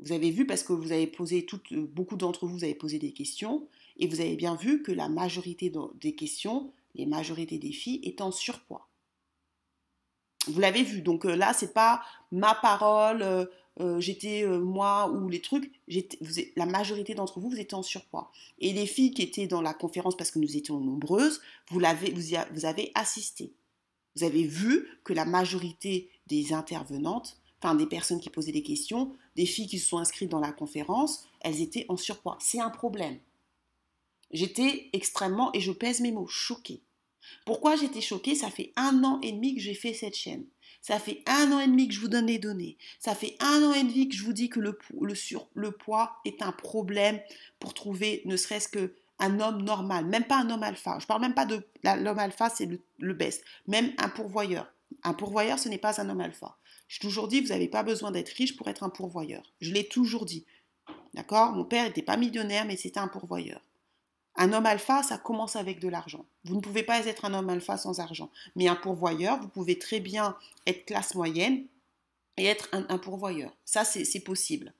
Vous 0.00 0.12
avez 0.12 0.30
vu 0.30 0.46
parce 0.46 0.62
que 0.62 0.72
vous 0.72 0.92
avez 0.92 1.06
posé, 1.06 1.46
toutes, 1.46 1.72
beaucoup 1.72 2.16
d'entre 2.16 2.46
vous, 2.46 2.64
avez 2.64 2.74
posé 2.74 2.98
des 2.98 3.12
questions, 3.12 3.68
et 3.98 4.08
vous 4.08 4.20
avez 4.20 4.34
bien 4.34 4.56
vu 4.56 4.82
que 4.82 4.90
la 4.90 5.08
majorité 5.08 5.72
des 6.00 6.14
questions, 6.14 6.72
les 6.94 7.06
majorités 7.06 7.58
des 7.58 7.72
filles, 7.72 8.00
étaient 8.02 8.22
en 8.22 8.32
surpoids. 8.32 8.88
Vous 10.48 10.60
l'avez 10.60 10.82
vu, 10.82 11.02
donc 11.02 11.24
euh, 11.24 11.36
là, 11.36 11.52
c'est 11.52 11.72
pas 11.72 12.02
ma 12.32 12.54
parole, 12.54 13.22
euh, 13.22 13.44
euh, 13.80 14.00
j'étais 14.00 14.46
moi 14.46 15.10
ou 15.10 15.28
les 15.28 15.40
trucs, 15.40 15.72
la 16.56 16.66
majorité 16.66 17.14
d'entre 17.14 17.40
vous, 17.40 17.50
vous 17.50 17.60
étiez 17.60 17.76
en 17.76 17.82
surpoids. 17.82 18.30
Et 18.58 18.72
les 18.72 18.86
filles 18.86 19.12
qui 19.12 19.22
étaient 19.22 19.46
dans 19.46 19.62
la 19.62 19.74
conférence, 19.74 20.16
parce 20.16 20.30
que 20.30 20.38
nous 20.38 20.56
étions 20.56 20.80
nombreuses, 20.80 21.40
vous, 21.68 21.78
l'avez, 21.78 22.12
vous 22.12 22.66
avez 22.66 22.90
assisté. 22.94 23.52
Vous 24.16 24.24
avez 24.24 24.44
vu 24.44 24.88
que 25.04 25.12
la 25.12 25.24
majorité 25.24 26.10
des 26.26 26.52
intervenantes 26.52 27.38
enfin 27.62 27.74
des 27.74 27.86
personnes 27.86 28.20
qui 28.20 28.30
posaient 28.30 28.52
des 28.52 28.62
questions, 28.62 29.14
des 29.36 29.46
filles 29.46 29.68
qui 29.68 29.78
se 29.78 29.88
sont 29.88 29.98
inscrites 29.98 30.30
dans 30.30 30.40
la 30.40 30.52
conférence, 30.52 31.24
elles 31.40 31.60
étaient 31.60 31.86
en 31.88 31.96
surpoids. 31.96 32.36
C'est 32.40 32.60
un 32.60 32.70
problème. 32.70 33.18
J'étais 34.32 34.90
extrêmement, 34.92 35.52
et 35.54 35.60
je 35.60 35.72
pèse 35.72 36.00
mes 36.00 36.10
mots, 36.10 36.26
choquée. 36.26 36.82
Pourquoi 37.44 37.76
j'étais 37.76 38.00
choquée? 38.00 38.34
Ça 38.34 38.50
fait 38.50 38.72
un 38.76 39.02
an 39.04 39.20
et 39.22 39.32
demi 39.32 39.54
que 39.54 39.60
j'ai 39.60 39.74
fait 39.74 39.94
cette 39.94 40.16
chaîne. 40.16 40.44
Ça 40.80 40.98
fait 40.98 41.22
un 41.26 41.52
an 41.52 41.60
et 41.60 41.68
demi 41.68 41.88
que 41.88 41.94
je 41.94 42.00
vous 42.00 42.08
donne 42.08 42.26
les 42.26 42.38
données. 42.38 42.76
Ça 42.98 43.14
fait 43.14 43.36
un 43.40 43.62
an 43.62 43.72
et 43.72 43.84
demi 43.84 44.08
que 44.08 44.16
je 44.16 44.24
vous 44.24 44.32
dis 44.32 44.48
que 44.48 44.58
le, 44.58 44.78
le, 45.00 45.14
sur, 45.14 45.48
le 45.54 45.70
poids 45.70 46.16
est 46.24 46.42
un 46.42 46.52
problème 46.52 47.20
pour 47.60 47.72
trouver 47.72 48.22
ne 48.24 48.36
serait-ce 48.36 48.68
que 48.68 48.94
un 49.18 49.38
homme 49.38 49.62
normal, 49.62 50.06
même 50.06 50.24
pas 50.24 50.38
un 50.38 50.50
homme 50.50 50.64
alpha. 50.64 50.98
Je 50.98 51.06
parle 51.06 51.20
même 51.20 51.34
pas 51.34 51.46
de 51.46 51.62
l'homme 51.84 52.18
alpha, 52.18 52.50
c'est 52.50 52.66
le, 52.66 52.80
le 52.98 53.14
best. 53.14 53.44
Même 53.68 53.92
un 53.98 54.08
pourvoyeur. 54.08 54.72
Un 55.04 55.14
pourvoyeur, 55.14 55.60
ce 55.60 55.68
n'est 55.68 55.78
pas 55.78 56.00
un 56.00 56.08
homme 56.10 56.20
alpha. 56.20 56.58
J'ai 56.88 56.98
toujours 56.98 57.28
dit, 57.28 57.40
vous 57.40 57.48
n'avez 57.48 57.68
pas 57.68 57.84
besoin 57.84 58.10
d'être 58.10 58.30
riche 58.30 58.56
pour 58.56 58.68
être 58.68 58.82
un 58.82 58.90
pourvoyeur. 58.90 59.44
Je 59.60 59.72
l'ai 59.72 59.86
toujours 59.86 60.24
dit. 60.24 60.44
D'accord? 61.14 61.52
Mon 61.52 61.64
père 61.64 61.84
n'était 61.84 62.02
pas 62.02 62.16
millionnaire, 62.16 62.64
mais 62.64 62.76
c'était 62.76 62.98
un 62.98 63.08
pourvoyeur. 63.08 63.60
Un 64.42 64.52
homme 64.54 64.66
alpha, 64.66 65.04
ça 65.04 65.18
commence 65.18 65.54
avec 65.54 65.78
de 65.78 65.86
l'argent. 65.86 66.26
Vous 66.46 66.56
ne 66.56 66.60
pouvez 66.60 66.82
pas 66.82 67.06
être 67.06 67.24
un 67.24 67.32
homme 67.32 67.48
alpha 67.48 67.76
sans 67.76 68.00
argent. 68.00 68.28
Mais 68.56 68.66
un 68.66 68.74
pourvoyeur, 68.74 69.38
vous 69.40 69.46
pouvez 69.46 69.78
très 69.78 70.00
bien 70.00 70.36
être 70.66 70.84
classe 70.84 71.14
moyenne 71.14 71.64
et 72.36 72.46
être 72.46 72.68
un, 72.72 72.98
pourvoyeur. 72.98 73.56
Ça, 73.64 73.84
c'est 73.84 74.24
possible. 74.24 74.74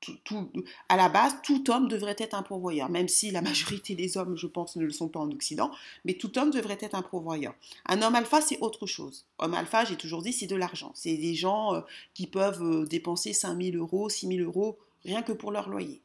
Tout, 0.00 0.52
à 0.90 0.98
la 0.98 1.08
base, 1.08 1.36
tout 1.42 1.70
homme 1.70 1.88
devrait 1.88 2.16
être 2.18 2.34
un 2.34 2.42
pourvoyeur, 2.42 2.90
même 2.90 3.08
si 3.08 3.30
la 3.30 3.40
majorité 3.50 3.94
des 3.94 4.18
hommes, 4.18 4.36
je 4.36 4.46
pense, 4.46 4.76
ne 4.76 4.84
le 4.84 4.90
sont 4.90 5.08
pas 5.08 5.20
en 5.20 5.30
Occident, 5.30 5.70
mais 6.04 6.12
tout 6.12 6.38
homme 6.38 6.50
devrait 6.50 6.76
être 6.78 6.94
un 6.94 7.00
pourvoyeur. 7.00 7.54
Un 7.86 8.02
homme 8.02 8.14
alpha, 8.14 8.42
c'est 8.42 8.60
autre 8.60 8.84
chose. 8.84 9.24
Homme 9.38 9.54
alpha, 9.54 9.86
j'ai 9.86 9.96
toujours 9.96 10.20
dit, 10.20 10.34
c'est 10.34 10.46
de 10.46 10.54
l'argent. 10.54 10.92
C'est 10.94 11.16
des 11.16 11.34
gens 11.34 11.74
euh, 11.74 11.80
qui 12.12 12.26
peuvent 12.26 12.62
euh, 12.62 12.84
dépenser 12.84 13.32
5 13.32 13.58
000 13.58 13.76
euros, 13.78 14.10
6 14.10 14.28
000 14.28 14.40
euros, 14.40 14.78
rien 15.02 15.22
que 15.22 15.32
pour 15.32 15.50
leur 15.50 15.70
loyer. 15.70 16.02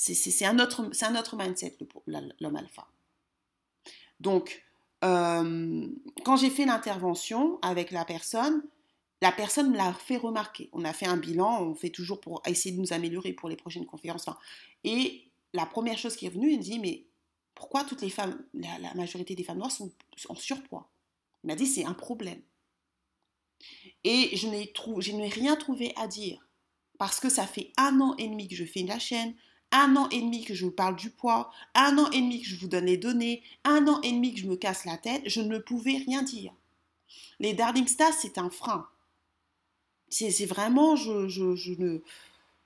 C'est 0.00 0.44
un, 0.44 0.60
autre, 0.60 0.88
un 1.02 1.16
autre 1.16 1.36
mindset, 1.36 1.76
l'homme 2.06 2.56
alpha. 2.56 2.86
Donc, 4.20 4.64
euh, 5.02 5.88
quand 6.24 6.36
j'ai 6.36 6.50
fait 6.50 6.64
l'intervention 6.64 7.58
avec 7.62 7.90
la 7.90 8.04
personne, 8.04 8.62
la 9.20 9.32
personne 9.32 9.72
me 9.72 9.76
l'a 9.76 9.92
fait 9.92 10.16
remarquer. 10.16 10.70
On 10.72 10.84
a 10.84 10.92
fait 10.92 11.06
un 11.06 11.16
bilan, 11.16 11.62
on 11.64 11.74
fait 11.74 11.90
toujours 11.90 12.20
pour 12.20 12.42
essayer 12.46 12.76
de 12.76 12.80
nous 12.80 12.92
améliorer 12.92 13.32
pour 13.32 13.48
les 13.48 13.56
prochaines 13.56 13.86
conférences. 13.86 14.26
et 14.84 15.24
la 15.52 15.66
première 15.66 15.98
chose 15.98 16.14
qui 16.14 16.26
est 16.26 16.30
venue, 16.30 16.52
elle 16.52 16.58
me 16.58 16.62
dit, 16.62 16.78
mais 16.78 17.06
pourquoi 17.56 17.82
toutes 17.82 18.02
les 18.02 18.10
femmes, 18.10 18.40
la, 18.54 18.94
majorité 18.94 19.34
des 19.34 19.42
femmes 19.42 19.58
noires 19.58 19.72
sont 19.72 19.90
en 20.28 20.36
surpoids? 20.36 20.88
Il 21.42 21.48
m'a 21.48 21.56
dit, 21.56 21.66
c'est 21.66 21.84
un 21.84 21.94
problème. 21.94 22.40
Et 24.04 24.36
je 24.36 24.46
n'ai 24.46 25.28
rien 25.28 25.56
trouvé 25.56 25.92
à 25.96 26.06
dire. 26.06 26.46
Parce 26.98 27.18
que 27.18 27.28
ça 27.28 27.46
fait 27.46 27.72
un 27.76 28.00
an 28.00 28.14
et 28.18 28.28
demi 28.28 28.46
que 28.46 28.54
je 28.54 28.64
fais 28.64 28.82
la 28.82 28.98
chaîne, 28.98 29.34
un 29.72 29.96
an 29.96 30.08
et 30.10 30.20
demi 30.20 30.44
que 30.44 30.54
je 30.54 30.64
vous 30.64 30.70
parle 30.70 30.96
du 30.96 31.10
poids, 31.10 31.50
un 31.74 31.98
an 31.98 32.10
et 32.10 32.20
demi 32.20 32.40
que 32.40 32.48
je 32.48 32.56
vous 32.56 32.68
donne 32.68 32.86
les 32.86 32.96
données, 32.96 33.42
un 33.64 33.86
an 33.86 34.00
et 34.02 34.12
demi 34.12 34.34
que 34.34 34.40
je 34.40 34.46
me 34.46 34.56
casse 34.56 34.84
la 34.84 34.96
tête, 34.96 35.22
je 35.26 35.40
ne 35.40 35.58
pouvais 35.58 35.96
rien 35.96 36.22
dire. 36.22 36.54
Les 37.40 37.54
Darling 37.54 37.86
Stars, 37.86 38.14
c'est 38.14 38.38
un 38.38 38.50
frein. 38.50 38.88
C'est 40.10 40.46
vraiment, 40.46 40.96
je, 40.96 41.28
je, 41.28 41.72
ne, 41.78 42.00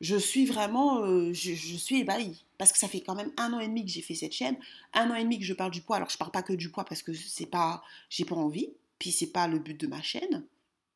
je 0.01 0.17
suis 0.17 0.47
vraiment, 0.47 1.05
euh, 1.05 1.33
je, 1.33 1.55
suis 1.55 2.01
ébahie. 2.01 2.45
Parce 2.59 2.73
que 2.73 2.79
ça 2.79 2.89
fait 2.89 3.01
quand 3.01 3.15
même 3.15 3.33
un 3.37 3.53
an 3.53 3.61
et 3.61 3.69
demi 3.69 3.85
que 3.85 3.91
j'ai 3.91 4.03
fait 4.03 4.15
cette 4.15 4.33
chaîne, 4.33 4.57
un 4.93 5.11
an 5.11 5.15
et 5.15 5.23
demi 5.23 5.39
que 5.39 5.45
je 5.45 5.55
parle 5.55 5.71
du 5.71 5.81
poids. 5.81 5.97
Alors 5.97 6.11
je 6.11 6.19
parle 6.19 6.31
pas 6.31 6.43
que 6.43 6.53
du 6.53 6.71
poids 6.71 6.85
parce 6.85 7.03
que 7.03 7.13
c'est 7.13 7.47
pas, 7.47 7.83
j'ai 8.09 8.25
pas 8.25 8.37
envie, 8.37 8.69
puis 8.99 9.11
c'est 9.11 9.33
pas 9.33 9.49
le 9.49 9.59
but 9.59 9.79
de 9.81 9.87
ma 9.87 10.03
chaîne. 10.03 10.45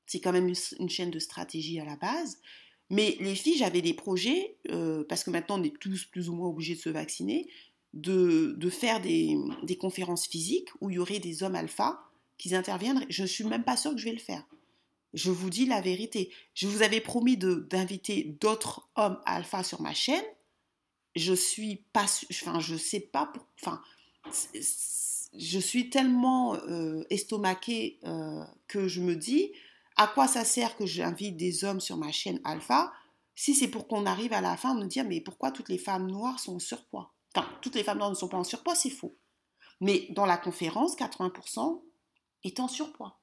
C'est 0.07 0.21
quand 0.21 0.33
même 0.33 0.53
une, 0.79 0.89
chaîne 0.89 1.11
de 1.11 1.19
stratégie 1.19 1.81
à 1.81 1.85
la 1.85 1.97
base. 1.97 2.39
Mais 2.91 3.17
les 3.21 3.35
filles, 3.35 3.59
j'avais 3.59 3.83
des 3.83 3.95
projets, 3.95 4.57
euh, 4.71 5.05
parce 5.09 5.25
que 5.25 5.31
maintenant 5.31 5.61
on 5.61 5.65
est 5.65 5.77
tous 5.79 6.05
plus 6.05 6.29
ou 6.29 6.35
moins 6.35 6.49
obligés 6.49 6.77
de 6.77 6.81
se 6.81 6.89
vacciner, 6.89 7.49
de, 7.95 8.55
de 8.57 8.71
faire 8.71 9.01
des, 9.01 9.37
des, 9.63 9.77
conférences 9.77 10.27
physiques 10.27 10.69
où 10.81 10.91
il 10.91 10.97
y 10.97 10.99
aurait 10.99 11.19
des 11.19 11.43
hommes 11.43 11.57
alpha 11.57 12.01
qui 12.39 12.55
interviendraient. 12.55 13.07
Je 13.09 13.23
ne 13.23 13.27
suis 13.27 13.45
même 13.45 13.65
pas 13.65 13.77
sûre 13.77 13.93
que 13.93 13.99
je 13.99 14.05
vais 14.05 14.13
le 14.13 14.19
faire. 14.19 14.45
Je 15.15 15.31
vous 15.31 15.51
dis 15.51 15.67
la 15.67 15.81
vérité. 15.81 16.31
Je 16.55 16.67
vous 16.67 16.83
avais 16.83 17.01
promis 17.01 17.37
d'inviter 17.39 18.37
d'autres 18.41 18.87
hommes 18.97 19.19
alpha 19.25 19.65
sur 19.65 19.81
ma 19.81 19.95
chaîne. 19.95 20.25
Je 21.15 21.33
suis 21.33 21.77
pas, 21.95 22.05
enfin, 22.31 22.61
je 22.61 22.77
sais 22.77 23.01
pas, 23.01 23.33
enfin, 23.59 23.81
je 25.39 25.59
suis 25.59 25.89
tellement 25.89 26.55
euh, 26.55 27.05
estomaquée 27.09 27.99
euh, 28.05 28.45
que 28.69 28.89
je 28.89 29.01
me 29.01 29.17
dis, 29.17 29.53
à 29.97 30.07
quoi 30.07 30.29
ça 30.29 30.45
sert 30.45 30.77
que 30.77 30.87
j'invite 30.87 31.37
des 31.37 31.65
hommes 31.65 31.81
sur 31.81 31.97
ma 31.97 32.13
chaîne 32.13 32.41
alpha 32.45 32.93
si 33.35 33.55
c'est 33.55 33.69
pour 33.69 33.87
qu'on 33.87 34.07
arrive 34.07 34.33
à 34.33 34.41
la 34.41 34.57
fin 34.57 34.71
à 34.71 34.75
me 34.75 34.87
dire, 34.87 35.05
mais 35.05 35.21
pourquoi 35.21 35.51
toutes 35.51 35.69
les 35.69 35.79
femmes 35.79 36.11
noires 36.11 36.41
sont 36.41 36.57
en 36.57 36.59
surpoids? 36.59 37.13
Enfin, 37.35 37.47
toutes 37.61 37.75
les 37.75 37.85
femmes 37.85 37.99
noires 37.99 38.11
ne 38.11 38.15
sont 38.15 38.29
pas 38.29 38.39
en 38.39 38.45
surpoids, 38.45 38.75
c'est 38.75 38.91
faux. 38.91 39.15
Mais 39.81 40.07
dans 40.11 40.25
la 40.25 40.39
conférence, 40.39 40.97
80% 40.97 41.83
est 42.45 42.61
en 42.61 42.69
surpoids. 42.69 43.19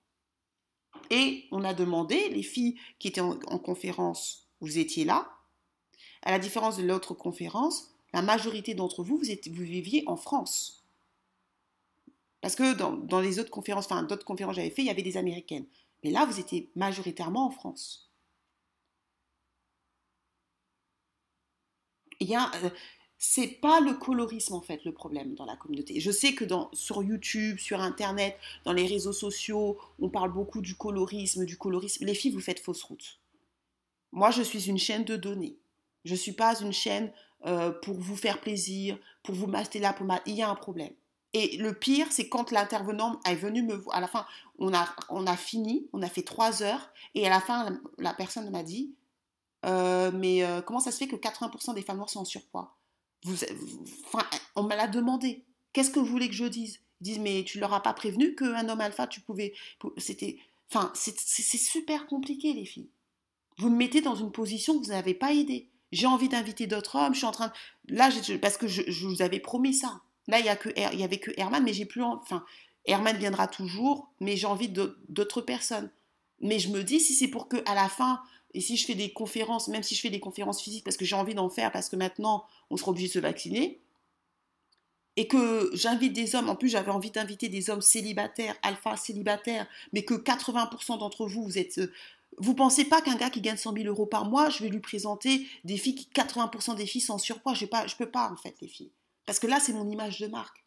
Et 1.09 1.47
on 1.51 1.63
a 1.63 1.73
demandé, 1.73 2.29
les 2.29 2.43
filles 2.43 2.79
qui 2.99 3.07
étaient 3.07 3.21
en, 3.21 3.37
conférence, 3.57 4.47
vous 4.61 4.77
étiez 4.77 5.03
là. 5.03 5.31
À 6.21 6.31
la 6.31 6.39
différence 6.39 6.77
de 6.77 6.83
l'autre 6.83 7.15
conférence, 7.15 7.91
la 8.13 8.21
majorité 8.21 8.75
d'entre 8.75 9.03
vous, 9.03 9.17
vous, 9.17 9.25
vous, 9.25 9.63
viviez 9.63 10.03
en 10.05 10.15
France. 10.15 10.85
Parce 12.41 12.55
que 12.55 12.73
dans, 12.73 13.19
les 13.19 13.39
autres 13.39 13.49
conférences, 13.49 13.85
enfin 13.85 14.03
d'autres 14.03 14.25
conférences 14.25 14.55
que 14.55 14.61
j'avais 14.61 14.73
fait, 14.73 14.83
il 14.83 14.87
y 14.87 14.91
avait 14.91 15.01
des 15.01 15.17
américaines. 15.17 15.65
Mais 16.03 16.11
là, 16.11 16.25
vous 16.25 16.39
étiez 16.39 16.69
majoritairement 16.75 17.47
en 17.47 17.51
France. 17.51 18.11
Il 22.19 22.29
y 22.29 22.35
a, 22.35 22.51
euh, 22.63 22.69
c'est 23.17 23.47
pas 23.47 23.79
le 23.79 23.93
colorisme 23.93 24.53
en 24.53 24.61
fait 24.61 24.83
le 24.83 24.93
problème 24.93 25.33
dans 25.33 25.45
la 25.45 25.55
communauté. 25.55 25.99
Je 25.99 26.11
sais 26.11 26.35
que 26.35 26.43
dans, 26.43 26.69
sur 26.73 27.01
YouTube, 27.03 27.57
sur 27.57 27.79
Internet, 27.79 28.37
dans 28.65 28.73
les 28.73 28.85
réseaux 28.85 29.13
sociaux, 29.13 29.79
on 29.99 30.09
parle 30.09 30.31
beaucoup 30.33 30.61
du 30.61 30.75
colorisme, 30.75 31.45
du 31.45 31.57
colorisme. 31.57 32.05
Les 32.05 32.15
filles, 32.15 32.31
vous 32.31 32.41
faites 32.41 32.59
fausse 32.59 32.83
route. 32.83 33.19
Moi, 34.11 34.31
je 34.31 34.41
suis 34.41 34.69
une 34.69 34.77
chaîne 34.77 35.05
de 35.05 35.15
données. 35.15 35.57
Je 36.05 36.11
ne 36.11 36.17
suis 36.17 36.33
pas 36.33 36.59
une 36.59 36.73
chaîne 36.73 37.11
euh, 37.45 37.71
pour 37.71 37.95
vous 37.95 38.15
faire 38.15 38.41
plaisir, 38.41 38.99
pour 39.23 39.35
vous 39.35 39.47
master 39.47 39.81
la 39.81 39.93
pommade. 39.93 40.21
Il 40.25 40.35
y 40.35 40.41
a 40.41 40.49
un 40.49 40.55
problème. 40.55 40.93
Et 41.33 41.57
le 41.57 41.73
pire, 41.73 42.07
c'est 42.11 42.29
quand 42.29 42.51
l'intervenant 42.51 43.19
est 43.25 43.35
venu 43.35 43.63
me 43.63 43.73
voir. 43.73 43.97
À 43.97 44.01
la 44.01 44.07
fin, 44.07 44.25
on 44.59 44.73
a, 44.73 44.87
on 45.09 45.25
a 45.25 45.35
fini, 45.35 45.87
on 45.91 46.01
a 46.01 46.09
fait 46.09 46.21
trois 46.21 46.61
heures, 46.61 46.91
et 47.15 47.25
à 47.25 47.29
la 47.29 47.41
fin, 47.41 47.79
la, 47.97 48.13
personne 48.13 48.49
m'a 48.51 48.63
dit 48.63 48.93
euh, 49.65 50.11
Mais 50.13 50.43
euh, 50.43 50.61
comment 50.61 50.79
ça 50.79 50.91
se 50.91 50.97
fait 50.97 51.07
que 51.07 51.15
80% 51.15 51.73
des 51.73 51.81
femmes 51.81 51.97
noires 51.97 52.09
sont 52.09 52.19
en 52.21 52.25
surpoids? 52.25 52.77
On 54.55 54.63
me 54.63 54.75
l'a 54.75 54.87
demandé. 54.87 55.45
Qu'est-ce 55.71 55.89
que 55.89 55.99
vous 55.99 56.05
voulez 56.05 56.27
que 56.27 56.35
je 56.35 56.45
dise? 56.45 56.79
Ils 57.01 57.03
disent, 57.03 57.19
mais 57.19 57.43
tu 57.43 57.59
leur 57.59 57.73
as 57.73 57.81
pas 57.81 57.93
prévenu 57.93 58.35
qu'un 58.35 58.69
homme 58.69 58.81
alpha, 58.81 59.07
tu 59.07 59.21
pouvais. 59.21 59.53
C'était. 59.97 60.37
Enfin, 60.69 60.91
c'est 60.95 61.17
super 61.57 62.07
compliqué, 62.07 62.53
les 62.53 62.65
filles. 62.65 62.89
Vous 63.57 63.69
me 63.69 63.77
mettez 63.77 64.01
dans 64.01 64.15
une 64.15 64.31
position 64.31 64.79
que 64.79 64.85
vous 64.85 64.91
n'avez 64.91 65.13
pas 65.13 65.33
aidé. 65.33 65.69
J'ai 65.91 66.07
envie 66.07 66.29
d'inviter 66.29 66.65
d'autres 66.65 66.95
hommes, 66.95 67.13
je 67.13 67.19
suis 67.19 67.27
en 67.27 67.31
train 67.31 67.49
de. 67.87 67.95
Là, 67.95 68.09
parce 68.41 68.57
que 68.57 68.67
je, 68.67 69.05
vous 69.05 69.21
avais 69.21 69.39
promis 69.39 69.73
ça. 69.73 70.01
Là, 70.27 70.39
il 70.39 70.45
y, 70.45 70.49
a 70.49 70.55
que, 70.55 70.69
il 70.93 70.99
y 70.99 71.03
avait 71.03 71.19
que 71.19 71.31
Herman, 71.37 71.63
mais 71.63 71.73
j'ai 71.73 71.85
plus. 71.85 72.03
Enfin, 72.03 72.45
Herman 72.85 73.17
viendra 73.17 73.47
toujours, 73.47 74.13
mais 74.19 74.37
j'ai 74.37 74.47
envie 74.47 74.69
d'autres 74.69 75.41
personnes. 75.41 75.91
Mais 76.39 76.59
je 76.59 76.69
me 76.69 76.83
dis, 76.83 76.99
si 76.99 77.13
c'est 77.13 77.27
pour 77.27 77.47
que 77.47 77.57
à 77.65 77.75
la 77.75 77.89
fin, 77.89 78.21
et 78.53 78.61
si 78.61 78.77
je 78.77 78.85
fais 78.85 78.95
des 78.95 79.11
conférences, 79.11 79.67
même 79.67 79.83
si 79.83 79.95
je 79.95 80.01
fais 80.01 80.09
des 80.09 80.19
conférences 80.19 80.61
physiques 80.61 80.83
parce 80.83 80.97
que 80.97 81.05
j'ai 81.05 81.15
envie 81.15 81.33
d'en 81.33 81.49
faire, 81.49 81.71
parce 81.71 81.89
que 81.89 81.95
maintenant 81.95 82.45
on 82.69 82.77
sera 82.77 82.91
obligé 82.91 83.07
de 83.07 83.13
se 83.13 83.19
vacciner, 83.19 83.81
et 85.15 85.27
que 85.27 85.69
j'invite 85.73 86.13
des 86.13 86.35
hommes, 86.35 86.49
en 86.49 86.55
plus 86.55 86.69
j'avais 86.69 86.91
envie 86.91 87.11
d'inviter 87.11 87.49
des 87.49 87.69
hommes 87.69 87.81
célibataires, 87.81 88.55
alpha 88.61 88.97
célibataires, 88.97 89.67
mais 89.91 90.03
que 90.03 90.15
80% 90.15 90.99
d'entre 90.99 91.27
vous, 91.27 91.43
vous 91.43 91.57
êtes... 91.57 91.77
Euh, 91.79 91.91
vous 92.39 92.55
pensez 92.55 92.85
pas 92.85 92.99
qu'un 93.01 93.15
gars 93.15 93.29
qui 93.29 93.41
gagne 93.41 93.57
100 93.57 93.73
000 93.73 93.85
euros 93.85 94.07
par 94.07 94.25
mois, 94.25 94.49
je 94.49 94.63
vais 94.63 94.69
lui 94.69 94.79
présenter 94.79 95.47
des 95.65 95.77
filles 95.77 95.93
qui, 95.93 96.09
80% 96.15 96.75
des 96.75 96.87
filles 96.87 97.01
sont 97.01 97.19
surpoids. 97.19 97.53
Je 97.53 97.65
ne 97.65 97.97
peux 97.97 98.09
pas, 98.09 98.31
en 98.31 98.35
fait, 98.35 98.55
les 98.59 98.67
filles. 98.67 98.91
Parce 99.25 99.39
que 99.39 99.47
là, 99.47 99.59
c'est 99.59 99.73
mon 99.73 99.89
image 99.89 100.19
de 100.19 100.27
marque. 100.27 100.65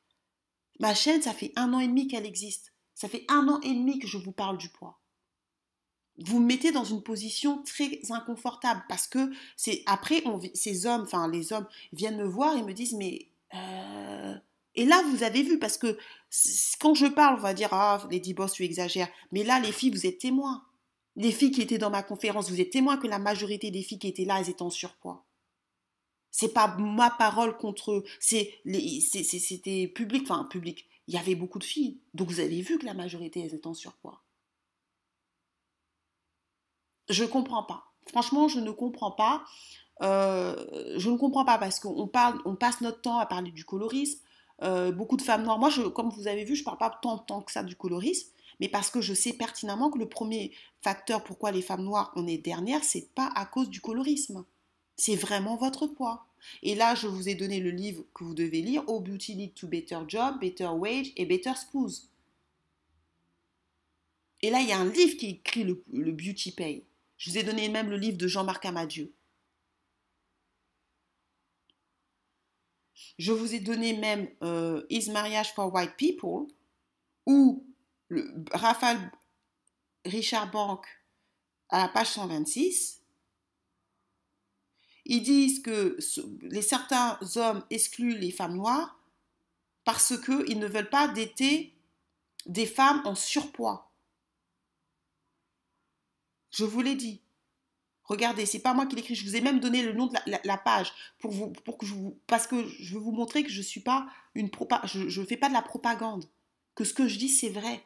Ma 0.78 0.94
chaîne, 0.94 1.22
ça 1.22 1.32
fait 1.32 1.52
un 1.56 1.72
an 1.72 1.80
et 1.80 1.88
demi 1.88 2.08
qu'elle 2.08 2.26
existe. 2.26 2.72
Ça 2.94 3.08
fait 3.08 3.24
un 3.28 3.48
an 3.48 3.60
et 3.60 3.74
demi 3.74 3.98
que 3.98 4.06
je 4.06 4.18
vous 4.18 4.32
parle 4.32 4.58
du 4.58 4.68
poids 4.68 5.00
vous 6.18 6.40
me 6.40 6.46
mettez 6.46 6.72
dans 6.72 6.84
une 6.84 7.02
position 7.02 7.62
très 7.62 8.00
inconfortable 8.10 8.82
parce 8.88 9.06
que 9.06 9.30
c'est 9.56 9.82
après 9.86 10.22
ces 10.54 10.86
hommes, 10.86 11.02
enfin 11.02 11.28
les 11.28 11.52
hommes 11.52 11.66
viennent 11.92 12.16
me 12.16 12.26
voir 12.26 12.56
et 12.56 12.62
me 12.62 12.72
disent 12.72 12.94
mais 12.94 13.28
euh, 13.54 14.34
et 14.74 14.86
là 14.86 15.02
vous 15.10 15.22
avez 15.22 15.42
vu 15.42 15.58
parce 15.58 15.76
que 15.76 15.98
quand 16.80 16.94
je 16.94 17.06
parle 17.06 17.36
on 17.36 17.42
va 17.42 17.54
dire 17.54 17.68
ah 17.72 18.06
Lady 18.10 18.34
Boss 18.34 18.52
tu 18.52 18.64
exagères 18.64 19.08
mais 19.30 19.44
là 19.44 19.60
les 19.60 19.72
filles 19.72 19.90
vous 19.90 20.06
êtes 20.06 20.18
témoins 20.18 20.64
les 21.16 21.32
filles 21.32 21.50
qui 21.50 21.62
étaient 21.62 21.78
dans 21.78 21.90
ma 21.90 22.02
conférence 22.02 22.50
vous 22.50 22.60
êtes 22.60 22.70
témoins 22.70 22.96
que 22.96 23.06
la 23.06 23.18
majorité 23.18 23.70
des 23.70 23.82
filles 23.82 23.98
qui 23.98 24.08
étaient 24.08 24.24
là 24.24 24.40
elles 24.40 24.50
étaient 24.50 24.62
en 24.62 24.70
surpoids 24.70 25.25
c'est 26.36 26.52
pas 26.52 26.76
ma 26.78 27.10
parole 27.10 27.56
contre 27.56 27.92
eux 27.92 28.04
c'était 28.20 29.88
public 29.88 30.22
enfin 30.24 30.44
public 30.44 30.86
il 31.08 31.14
y 31.14 31.18
avait 31.18 31.34
beaucoup 31.34 31.58
de 31.58 31.64
filles 31.64 31.98
donc 32.14 32.28
vous 32.28 32.40
avez 32.40 32.60
vu 32.60 32.78
que 32.78 32.86
la 32.86 32.94
majorité 32.94 33.40
elles 33.40 33.54
étaient 33.54 33.66
en 33.66 33.74
surpoids 33.74 34.20
je 37.08 37.22
ne 37.22 37.28
comprends 37.28 37.62
pas. 37.62 37.84
Franchement, 38.08 38.48
je 38.48 38.60
ne 38.60 38.70
comprends 38.70 39.10
pas. 39.10 39.44
Euh, 40.02 40.94
je 40.98 41.08
ne 41.10 41.16
comprends 41.16 41.44
pas 41.44 41.58
parce 41.58 41.80
qu'on 41.80 42.06
parle, 42.06 42.40
on 42.44 42.54
passe 42.54 42.80
notre 42.80 43.00
temps 43.00 43.18
à 43.18 43.26
parler 43.26 43.50
du 43.50 43.64
colorisme. 43.64 44.20
Euh, 44.62 44.92
beaucoup 44.92 45.16
de 45.16 45.22
femmes 45.22 45.42
noires. 45.42 45.58
Moi, 45.58 45.70
comme 45.94 46.10
vous 46.10 46.28
avez 46.28 46.44
vu, 46.44 46.54
je 46.54 46.62
ne 46.62 46.64
parle 46.64 46.78
pas 46.78 46.90
tant, 47.02 47.18
tant 47.18 47.42
que 47.42 47.52
ça 47.52 47.62
du 47.62 47.76
colorisme, 47.76 48.30
mais 48.60 48.68
parce 48.68 48.90
que 48.90 49.00
je 49.00 49.14
sais 49.14 49.32
pertinemment 49.32 49.90
que 49.90 49.98
le 49.98 50.08
premier 50.08 50.52
facteur 50.80 51.22
pourquoi 51.24 51.50
les 51.50 51.62
femmes 51.62 51.84
noires 51.84 52.12
on 52.16 52.26
est 52.26 52.38
dernières, 52.38 52.82
c'est 52.82 53.14
pas 53.14 53.30
à 53.34 53.44
cause 53.44 53.68
du 53.68 53.80
colorisme. 53.80 54.44
C'est 54.96 55.16
vraiment 55.16 55.56
votre 55.56 55.86
poids. 55.86 56.25
Et 56.62 56.74
là, 56.74 56.94
je 56.94 57.06
vous 57.06 57.28
ai 57.28 57.34
donné 57.34 57.60
le 57.60 57.70
livre 57.70 58.04
que 58.14 58.24
vous 58.24 58.34
devez 58.34 58.62
lire, 58.62 58.84
Oh 58.86 59.00
Beauty 59.00 59.34
Lead 59.34 59.54
to 59.54 59.66
Better 59.66 60.00
Job, 60.06 60.38
Better 60.40 60.68
Wage 60.68 61.12
et 61.16 61.26
Better 61.26 61.54
Spouse. 61.54 62.10
Et 64.42 64.50
là, 64.50 64.60
il 64.60 64.68
y 64.68 64.72
a 64.72 64.78
un 64.78 64.90
livre 64.90 65.16
qui 65.16 65.30
écrit 65.30 65.64
le, 65.64 65.82
Beauty 66.12 66.52
Pay. 66.52 66.84
Je 67.16 67.30
vous 67.30 67.38
ai 67.38 67.42
donné 67.42 67.68
même 67.68 67.90
le 67.90 67.96
livre 67.96 68.18
de 68.18 68.28
Jean-Marc 68.28 68.64
Amadieu. 68.66 69.12
Je 73.18 73.32
vous 73.32 73.54
ai 73.54 73.60
donné 73.60 73.96
même 73.96 74.28
euh, 74.42 74.84
Is 74.90 75.10
Marriage 75.10 75.54
for 75.54 75.72
White 75.72 75.96
People, 75.96 76.48
ou 77.24 77.66
Raphaël 78.52 78.98
Richard 80.04 80.50
Bank 80.50 80.86
à 81.70 81.82
la 81.82 81.88
page 81.88 82.08
126. 82.08 83.02
Ils 85.08 85.22
disent 85.22 85.60
que 85.60 85.96
les, 86.42 86.62
certains 86.62 87.18
hommes 87.36 87.64
excluent 87.70 88.18
les 88.18 88.32
femmes 88.32 88.56
noires 88.56 89.00
parce 89.84 90.18
qu'ils 90.18 90.58
ne 90.58 90.66
veulent 90.66 90.90
pas 90.90 91.06
dater 91.08 91.72
des 92.46 92.66
femmes 92.66 93.02
en 93.04 93.14
surpoids. 93.14 93.92
Je 96.50 96.64
vous 96.64 96.80
l'ai 96.80 96.96
dit. 96.96 97.22
Regardez, 98.04 98.46
c'est 98.46 98.60
pas 98.60 98.74
moi 98.74 98.86
qui 98.86 98.96
l'écris. 98.96 99.14
Je 99.14 99.24
vous 99.24 99.36
ai 99.36 99.40
même 99.40 99.60
donné 99.60 99.82
le 99.82 99.92
nom 99.92 100.06
de 100.06 100.16
la, 100.44 100.56
page 100.56 100.92
pour 101.18 101.32
vous, 101.32 101.52
pour 101.52 101.78
que 101.78 101.86
vous, 101.86 102.18
parce 102.26 102.46
que 102.46 102.66
je 102.66 102.94
veux 102.94 103.00
vous 103.00 103.12
montrer 103.12 103.42
que 103.42 103.50
je 103.50 103.62
suis 103.62 103.80
pas 103.80 104.08
une 104.34 104.50
je 104.84 105.20
ne 105.20 105.26
fais 105.26 105.36
pas 105.36 105.48
de 105.48 105.54
la 105.54 105.62
propagande, 105.62 106.24
que 106.74 106.84
ce 106.84 106.94
que 106.94 107.08
je 107.08 107.18
dis 107.18 107.28
c'est 107.28 107.48
vrai. 107.48 107.84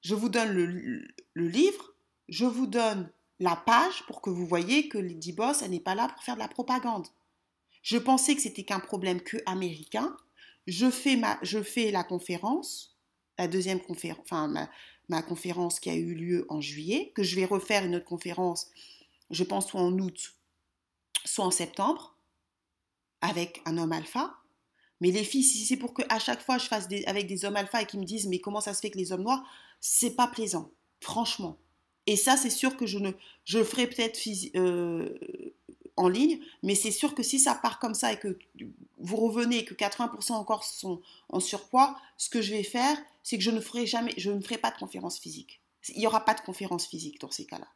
Je 0.00 0.14
vous 0.14 0.28
donne 0.28 0.52
le, 0.52 1.06
livre, 1.34 1.94
je 2.28 2.44
vous 2.44 2.66
donne 2.66 3.10
la 3.40 3.56
page 3.56 4.04
pour 4.06 4.20
que 4.20 4.30
vous 4.30 4.46
voyez 4.46 4.88
que 4.88 4.98
Lady 4.98 5.32
Boss, 5.32 5.62
elle 5.62 5.70
n'est 5.70 5.80
pas 5.80 5.94
là 5.94 6.08
pour 6.08 6.22
faire 6.22 6.34
de 6.34 6.40
la 6.40 6.48
propagande. 6.48 7.06
Je 7.82 7.98
pensais 7.98 8.34
que 8.34 8.40
c'était 8.40 8.64
qu'un 8.64 8.80
problème 8.80 9.20
que 9.20 9.36
américain. 9.46 10.16
Je 10.66 10.90
fais, 10.90 11.16
ma, 11.16 11.38
je 11.42 11.62
fais 11.62 11.90
la 11.90 12.04
conférence, 12.04 12.96
la 13.38 13.48
deuxième 13.48 13.80
conférence, 13.80 14.24
enfin 14.24 14.68
ma 15.08 15.22
conférence 15.22 15.80
qui 15.80 15.90
a 15.90 15.94
eu 15.94 16.14
lieu 16.14 16.46
en 16.48 16.60
juillet, 16.60 17.12
que 17.14 17.22
je 17.22 17.36
vais 17.36 17.44
refaire 17.44 17.84
une 17.84 17.96
autre 17.96 18.06
conférence, 18.06 18.70
je 19.30 19.44
pense 19.44 19.68
soit 19.68 19.82
en 19.82 19.98
août, 19.98 20.34
soit 21.26 21.44
en 21.44 21.50
septembre, 21.50 22.16
avec 23.20 23.60
un 23.66 23.76
homme 23.76 23.92
alpha. 23.92 24.34
Mais 25.00 25.10
les 25.10 25.24
filles, 25.24 25.42
si 25.42 25.66
c'est 25.66 25.76
pour 25.76 25.92
que 25.92 26.02
à 26.08 26.18
chaque 26.18 26.40
fois 26.40 26.56
je 26.56 26.66
fasse 26.66 26.88
des, 26.88 27.04
avec 27.04 27.26
des 27.26 27.44
hommes 27.44 27.56
alpha 27.56 27.82
et 27.82 27.86
qu'ils 27.86 28.00
me 28.00 28.06
disent 28.06 28.26
mais 28.26 28.38
comment 28.38 28.60
ça 28.60 28.72
se 28.72 28.80
fait 28.80 28.90
que 28.90 28.98
les 28.98 29.12
hommes 29.12 29.24
noirs, 29.24 29.44
c'est 29.80 30.16
pas 30.16 30.28
plaisant, 30.28 30.70
franchement. 31.00 31.58
Et 32.06 32.16
ça, 32.16 32.36
c'est 32.36 32.50
sûr 32.50 32.76
que 32.76 32.86
je 32.86 32.98
ne, 32.98 33.12
je 33.44 33.58
le 33.58 33.64
ferai 33.64 33.86
peut-être 33.86 34.18
euh, 34.56 35.08
en 35.96 36.08
ligne, 36.08 36.40
mais 36.62 36.74
c'est 36.74 36.90
sûr 36.90 37.14
que 37.14 37.22
si 37.22 37.38
ça 37.38 37.54
part 37.54 37.78
comme 37.78 37.94
ça 37.94 38.12
et 38.12 38.18
que 38.18 38.38
vous 38.98 39.16
revenez 39.16 39.58
et 39.58 39.64
que 39.64 39.74
80% 39.74 40.32
encore 40.32 40.64
sont 40.64 41.00
en 41.28 41.40
surpoids, 41.40 41.96
ce 42.16 42.28
que 42.28 42.42
je 42.42 42.52
vais 42.52 42.62
faire, 42.62 42.96
c'est 43.22 43.38
que 43.38 43.44
je 43.44 43.50
ne 43.50 43.60
ferai 43.60 43.86
jamais, 43.86 44.12
je 44.16 44.30
ne 44.30 44.40
ferai 44.40 44.58
pas 44.58 44.70
de 44.70 44.76
conférence 44.76 45.18
physique. 45.18 45.60
Il 45.90 45.98
n'y 45.98 46.06
aura 46.06 46.24
pas 46.24 46.34
de 46.34 46.40
conférence 46.40 46.86
physique 46.86 47.20
dans 47.20 47.30
ces 47.30 47.44
cas-là. 47.44 47.66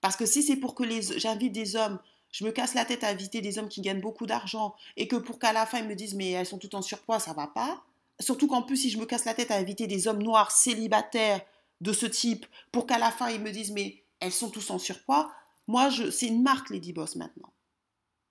Parce 0.00 0.16
que 0.16 0.26
si 0.26 0.42
c'est 0.42 0.56
pour 0.56 0.74
que 0.74 0.84
j'invite 1.16 1.52
des 1.52 1.76
hommes, 1.76 1.98
je 2.30 2.44
me 2.44 2.50
casse 2.50 2.74
la 2.74 2.84
tête 2.84 3.04
à 3.04 3.08
inviter 3.08 3.40
des 3.40 3.58
hommes 3.58 3.68
qui 3.68 3.80
gagnent 3.80 4.00
beaucoup 4.00 4.26
d'argent 4.26 4.74
et 4.96 5.08
que 5.08 5.16
pour 5.16 5.38
qu'à 5.38 5.52
la 5.52 5.66
fin 5.66 5.78
ils 5.78 5.88
me 5.88 5.94
disent 5.94 6.14
mais 6.14 6.30
elles 6.30 6.46
sont 6.46 6.58
toutes 6.58 6.74
en 6.74 6.82
surpoids, 6.82 7.18
ça 7.18 7.32
va 7.32 7.46
pas. 7.46 7.82
Surtout 8.20 8.48
qu'en 8.48 8.62
plus 8.62 8.76
si 8.76 8.90
je 8.90 8.98
me 8.98 9.06
casse 9.06 9.24
la 9.24 9.34
tête 9.34 9.50
à 9.50 9.56
inviter 9.56 9.86
des 9.86 10.08
hommes 10.08 10.22
noirs 10.22 10.50
célibataires 10.50 11.40
de 11.80 11.92
ce 11.92 12.06
type 12.06 12.46
pour 12.72 12.86
qu'à 12.86 12.98
la 12.98 13.10
fin 13.10 13.28
ils 13.30 13.40
me 13.40 13.50
disent 13.50 13.72
mais 13.72 14.04
elles 14.20 14.32
sont 14.32 14.50
tous 14.50 14.70
en 14.70 14.78
surpoids, 14.78 15.30
moi 15.66 15.90
je, 15.90 16.10
c'est 16.10 16.26
une 16.26 16.42
marque 16.42 16.70
Lady 16.70 16.92
Boss 16.92 17.16
maintenant. 17.16 17.52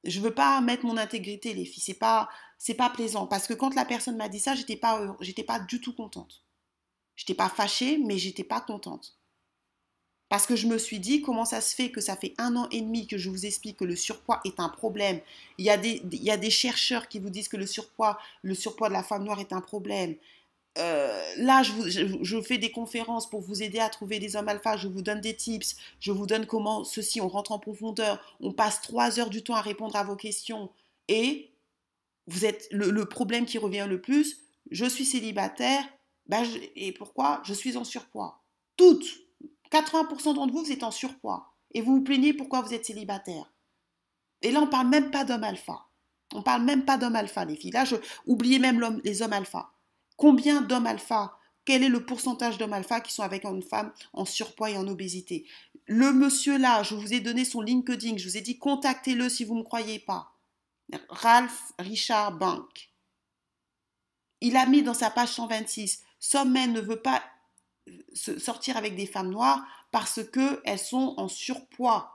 Je 0.04 0.20
veux 0.20 0.34
pas 0.34 0.62
mettre 0.62 0.86
mon 0.86 0.98
intégrité 0.98 1.54
les 1.54 1.66
filles, 1.66 1.84
c'est 1.84 1.94
pas 1.94 2.30
c'est 2.58 2.74
pas 2.74 2.90
plaisant 2.90 3.28
parce 3.28 3.48
que 3.48 3.54
quand 3.54 3.76
la 3.76 3.86
personne 3.86 4.18
m'a 4.18 4.30
dit 4.30 4.40
ça, 4.40 4.56
j'étais 4.56 4.78
pas 4.78 5.16
j'étais 5.22 5.44
pas 5.44 5.60
du 5.60 5.82
tout 5.82 5.94
contente. 5.94 6.44
J'étais 7.18 7.34
pas 7.34 7.50
fâchée, 7.50 7.98
mais 7.98 8.18
j'étais 8.18 8.44
pas 8.44 8.62
contente. 8.62 9.18
Parce 10.30 10.46
que 10.46 10.56
je 10.56 10.68
me 10.68 10.78
suis 10.78 11.00
dit, 11.00 11.22
comment 11.22 11.46
ça 11.46 11.62
se 11.62 11.74
fait 11.74 11.90
que 11.90 12.02
ça 12.02 12.16
fait 12.16 12.36
un 12.38 12.56
an 12.58 12.68
et 12.70 12.82
demi 12.82 13.08
que 13.08 13.18
je 13.18 13.30
vous 13.30 13.46
explique 13.46 13.78
que 13.78 13.86
le 13.86 13.96
surpoids 13.96 14.42
est 14.46 14.60
un 14.60 14.70
problème? 14.70 15.22
Il 15.58 15.66
y 15.66 15.70
a 15.70 15.78
des, 15.78 16.04
il 16.12 16.24
y 16.24 16.32
a 16.32 16.38
des 16.38 16.50
chercheurs 16.50 17.08
qui 17.08 17.20
vous 17.20 17.30
disent 17.30 17.48
que 17.48 17.58
le 17.58 17.66
surpoids, 17.66 18.20
le 18.44 18.54
surpoids 18.54 18.90
de 18.90 18.94
la 18.94 19.04
femme 19.04 19.24
noire 19.24 19.40
est 19.40 19.54
un 19.54 19.62
problème. 19.62 20.16
Euh, 20.78 21.34
là, 21.38 21.64
je, 21.64 22.42
fais 22.42 22.58
des 22.58 22.72
conférences 22.72 23.30
pour 23.30 23.42
vous 23.42 23.64
aider 23.64 23.80
à 23.80 23.90
trouver 23.90 24.20
des 24.20 24.36
hommes 24.36 24.48
alpha. 24.48 24.78
Je 24.78 24.88
vous 24.88 25.02
donne 25.02 25.22
des 25.22 25.36
tips. 25.36 25.76
Je 26.00 26.12
vous 26.12 26.28
donne 26.28 26.46
comment 26.46 26.84
ceci, 26.84 27.20
on 27.22 27.28
rentre 27.28 27.52
en 27.52 27.60
profondeur. 27.60 28.38
On 28.40 28.52
passe 28.52 28.82
trois 28.82 29.20
heures 29.20 29.30
du 29.30 29.44
temps 29.44 29.56
à 29.56 29.62
répondre 29.62 29.96
à 29.96 30.04
vos 30.04 30.16
questions. 30.16 30.70
Et 31.08 31.52
vous 32.28 32.46
êtes 32.46 32.68
le, 32.72 33.06
problème 33.06 33.46
qui 33.46 33.58
revient 33.58 33.88
le 33.90 34.02
plus. 34.02 34.42
Je 34.70 34.86
suis 34.86 35.06
célibataire. 35.06 35.84
Ben, 36.28 36.46
et 36.76 36.92
pourquoi? 36.92 37.42
Je 37.46 37.54
suis 37.54 37.78
en 37.78 37.84
surpoids. 37.84 38.44
Toutes, 38.76 39.08
80% 39.72 40.36
d'entre 40.36 40.54
vous, 40.54 40.66
vous 40.66 40.72
êtes 40.72 40.84
en 40.84 40.92
surpoids. 40.92 41.54
Et 41.74 41.82
vous 41.82 41.96
vous 41.96 42.04
plaignez 42.04 42.34
pourquoi 42.34 42.62
vous 42.62 42.74
êtes 42.74 42.86
célibataire. 42.86 43.52
Et 44.42 44.52
là, 44.52 44.60
on 44.60 44.66
ne 44.66 44.72
parle 44.72 44.90
même 44.90 45.10
pas 45.10 45.24
d'hommes 45.24 45.44
alpha. 45.44 45.88
On 46.34 46.40
ne 46.40 46.44
parle 46.44 46.64
même 46.64 46.86
pas 46.86 46.98
d'hommes 46.98 47.16
alpha, 47.16 47.46
les 47.46 47.56
filles. 47.56 47.72
Là, 47.72 47.86
oubliez 48.26 48.60
même 48.60 49.02
les 49.04 49.22
hommes 49.22 49.34
alpha. 49.34 49.72
Combien 50.18 50.62
d'hommes 50.62 50.88
alpha? 50.88 51.38
Quel 51.64 51.84
est 51.84 51.90
le 51.90 52.06
pourcentage 52.06 52.58
d'hommes 52.58 52.74
alpha 52.74 53.02
qui 53.02 53.14
sont 53.14 53.24
avec 53.24 53.46
une 53.46 53.62
femme 53.62 53.94
en 54.14 54.26
surpoids 54.26 54.72
et 54.72 54.78
en 54.78 54.88
obésité? 54.88 55.46
Le 55.86 56.12
monsieur 56.12 56.58
là, 56.58 56.84
je 56.84 56.96
vous 56.96 57.14
ai 57.14 57.20
donné 57.20 57.46
son 57.46 57.62
LinkedIn, 57.62 58.18
je 58.18 58.28
vous 58.28 58.38
ai 58.38 58.42
dit 58.42 58.58
contactez-le 58.58 59.30
si 59.30 59.46
vous 59.46 59.54
ne 59.54 59.60
me 59.60 59.64
croyez 59.64 60.00
pas. 60.00 60.34
Ralph 61.10 61.72
Richard 61.80 62.34
Bank. 62.34 62.90
Il 64.42 64.56
a 64.58 64.66
mis 64.66 64.84
dans 64.84 64.94
sa 64.94 65.10
page 65.10 65.30
126 65.30 66.04
Sommet 66.20 66.68
ne 66.68 66.82
veut 66.82 67.02
pas 67.02 67.24
sortir 68.14 68.76
avec 68.76 68.96
des 68.96 69.06
femmes 69.06 69.30
noires 69.30 69.64
parce 69.92 70.22
qu'elles 70.24 70.80
sont 70.80 71.14
en 71.18 71.28
surpoids. 71.28 72.14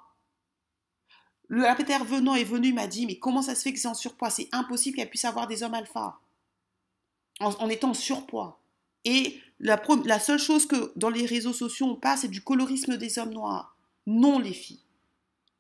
Le 1.49 1.69
intervenant 1.69 2.35
est 2.35 2.45
venu, 2.45 2.73
m'a 2.73 2.87
dit, 2.87 3.07
mais 3.07 3.19
comment 3.19 3.43
ça 3.43 3.55
se 3.55 3.63
fait 3.63 3.73
que 3.73 3.79
c'est 3.79 3.89
en 3.89 3.95
surpoids? 3.95 4.31
C'est 4.31 4.49
impossible 4.53 4.97
qu'elle 4.97 5.11
puisse 5.11 5.25
avoir 5.25 5.47
des 5.47 5.63
hommes 5.63 5.75
alpha 5.75 6.22
en, 7.43 7.69
étant 7.69 7.91
en 7.91 7.95
surpoids. 7.95 8.61
Et 9.05 9.39
la, 9.61 9.83
la, 10.05 10.21
seule 10.21 10.39
chose 10.39 10.67
que 10.67 10.93
dans 10.97 11.11
les 11.11 11.27
réseaux 11.27 11.53
sociaux 11.53 11.87
on 11.87 11.97
passe, 11.97 12.23
c'est 12.23 12.29
du 12.29 12.43
colorisme 12.43 12.97
des 12.97 13.19
hommes 13.19 13.33
noirs. 13.33 13.77
Non, 14.07 14.39
les 14.39 14.53
filles. 14.53 14.83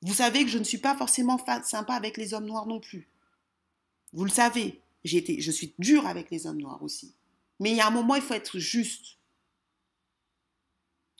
Vous 0.02 0.14
savez 0.14 0.44
que 0.44 0.50
je 0.50 0.58
ne 0.58 0.64
suis 0.64 0.78
pas 0.78 0.96
forcément 0.96 1.38
sympa 1.64 1.94
avec 1.94 2.16
les 2.16 2.34
hommes 2.34 2.46
noirs 2.46 2.66
non 2.66 2.80
plus. 2.80 3.08
Vous 4.12 4.24
le 4.24 4.30
savez. 4.30 4.80
Été, 5.04 5.40
je 5.40 5.50
suis 5.50 5.74
dure 5.78 6.06
avec 6.06 6.30
les 6.30 6.46
hommes 6.46 6.60
noirs 6.60 6.82
aussi. 6.82 7.14
Mais 7.58 7.70
il 7.70 7.76
y 7.76 7.80
a 7.80 7.86
un 7.86 7.90
moment, 7.90 8.14
il 8.14 8.22
faut 8.22 8.34
être 8.34 8.58
juste. 8.58 9.18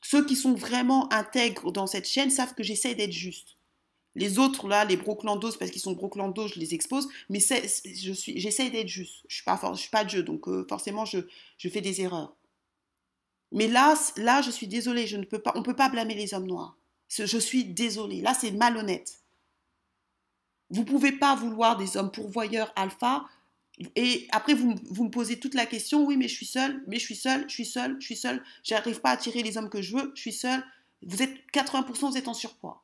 Ceux 0.03 0.25
qui 0.25 0.37
sont 0.37 0.55
vraiment 0.55 1.13
intègres 1.13 1.73
dans 1.73 1.87
cette 1.87 2.07
chaîne 2.09 2.31
savent 2.31 2.55
que 2.55 2.63
j'essaie 2.63 2.95
d'être 2.95 3.13
juste. 3.13 3.57
Les 4.15 4.39
autres, 4.39 4.69
là, 4.69 4.85
les 4.85 4.97
broclandos, 4.97 5.53
parce 5.59 5.71
qu'ils 5.71 5.81
sont 5.81 5.93
broclandos, 5.93 6.49
je 6.49 6.61
les 6.61 6.75
expose, 6.75 7.09
mais 7.31 7.41
je 7.41 8.13
suis, 8.13 8.39
j'essaie 8.39 8.71
d'être 8.71 8.89
juste. 8.89 9.25
Je 9.29 9.43
ne 9.71 9.77
suis, 9.77 9.91
pas 9.91 10.05
Dieu, 10.05 10.23
donc 10.23 10.49
euh, 10.49 10.67
forcément, 10.69 11.05
je, 11.05 11.21
je, 11.57 11.69
fais 11.69 11.81
des 11.81 12.03
erreurs. 12.03 12.37
Mais 13.53 13.69
là, 13.69 13.95
là, 14.17 14.43
je 14.43 14.51
suis 14.51 14.67
désolée, 14.67 15.07
je 15.07 15.17
ne 15.17 15.25
peux 15.25 15.39
pas, 15.39 15.53
on 15.55 15.61
ne 15.61 15.65
peut 15.65 15.77
pas 15.77 15.89
blâmer 15.89 16.15
les 16.15 16.35
hommes 16.35 16.47
noirs. 16.47 16.77
Je 17.09 17.39
suis 17.39 17.65
désolée. 17.65 18.23
Là, 18.23 18.35
c'est 18.35 18.53
malhonnête. 18.53 19.21
Vous 20.71 20.83
ne 20.83 20.87
pouvez 20.87 21.13
pas 21.13 21.35
vouloir 21.35 21.77
des 21.77 21.97
hommes 21.97 22.11
pourvoyeurs 22.11 22.73
alpha 22.77 23.27
et 23.97 24.29
après, 24.31 24.55
vous, 24.55 24.75
vous, 24.91 25.05
me 25.05 25.11
posez 25.11 25.41
toute 25.41 25.55
la 25.55 25.67
question, 25.67 26.05
oui, 26.05 26.17
mais 26.17 26.29
je 26.29 26.35
suis 26.35 26.47
seule, 26.47 26.83
mais 26.87 26.99
je 26.99 27.05
suis 27.05 27.17
seule, 27.17 27.45
je 27.49 27.55
suis 27.55 27.65
seule, 27.65 27.97
je 28.01 28.05
suis 28.05 28.17
seule, 28.17 28.43
j'arrive 28.63 29.01
pas 29.01 29.11
à 29.11 29.13
attirer 29.15 29.43
les 29.43 29.57
hommes 29.57 29.71
que 29.71 29.83
je 29.83 29.97
veux, 29.97 30.13
je 30.15 30.21
suis 30.21 30.33
seule. 30.33 30.63
Vous 31.03 31.23
êtes 31.23 31.35
80%, 31.53 32.11
vous 32.11 32.17
êtes 32.17 32.29
en 32.29 32.35
surpoids. 32.35 32.83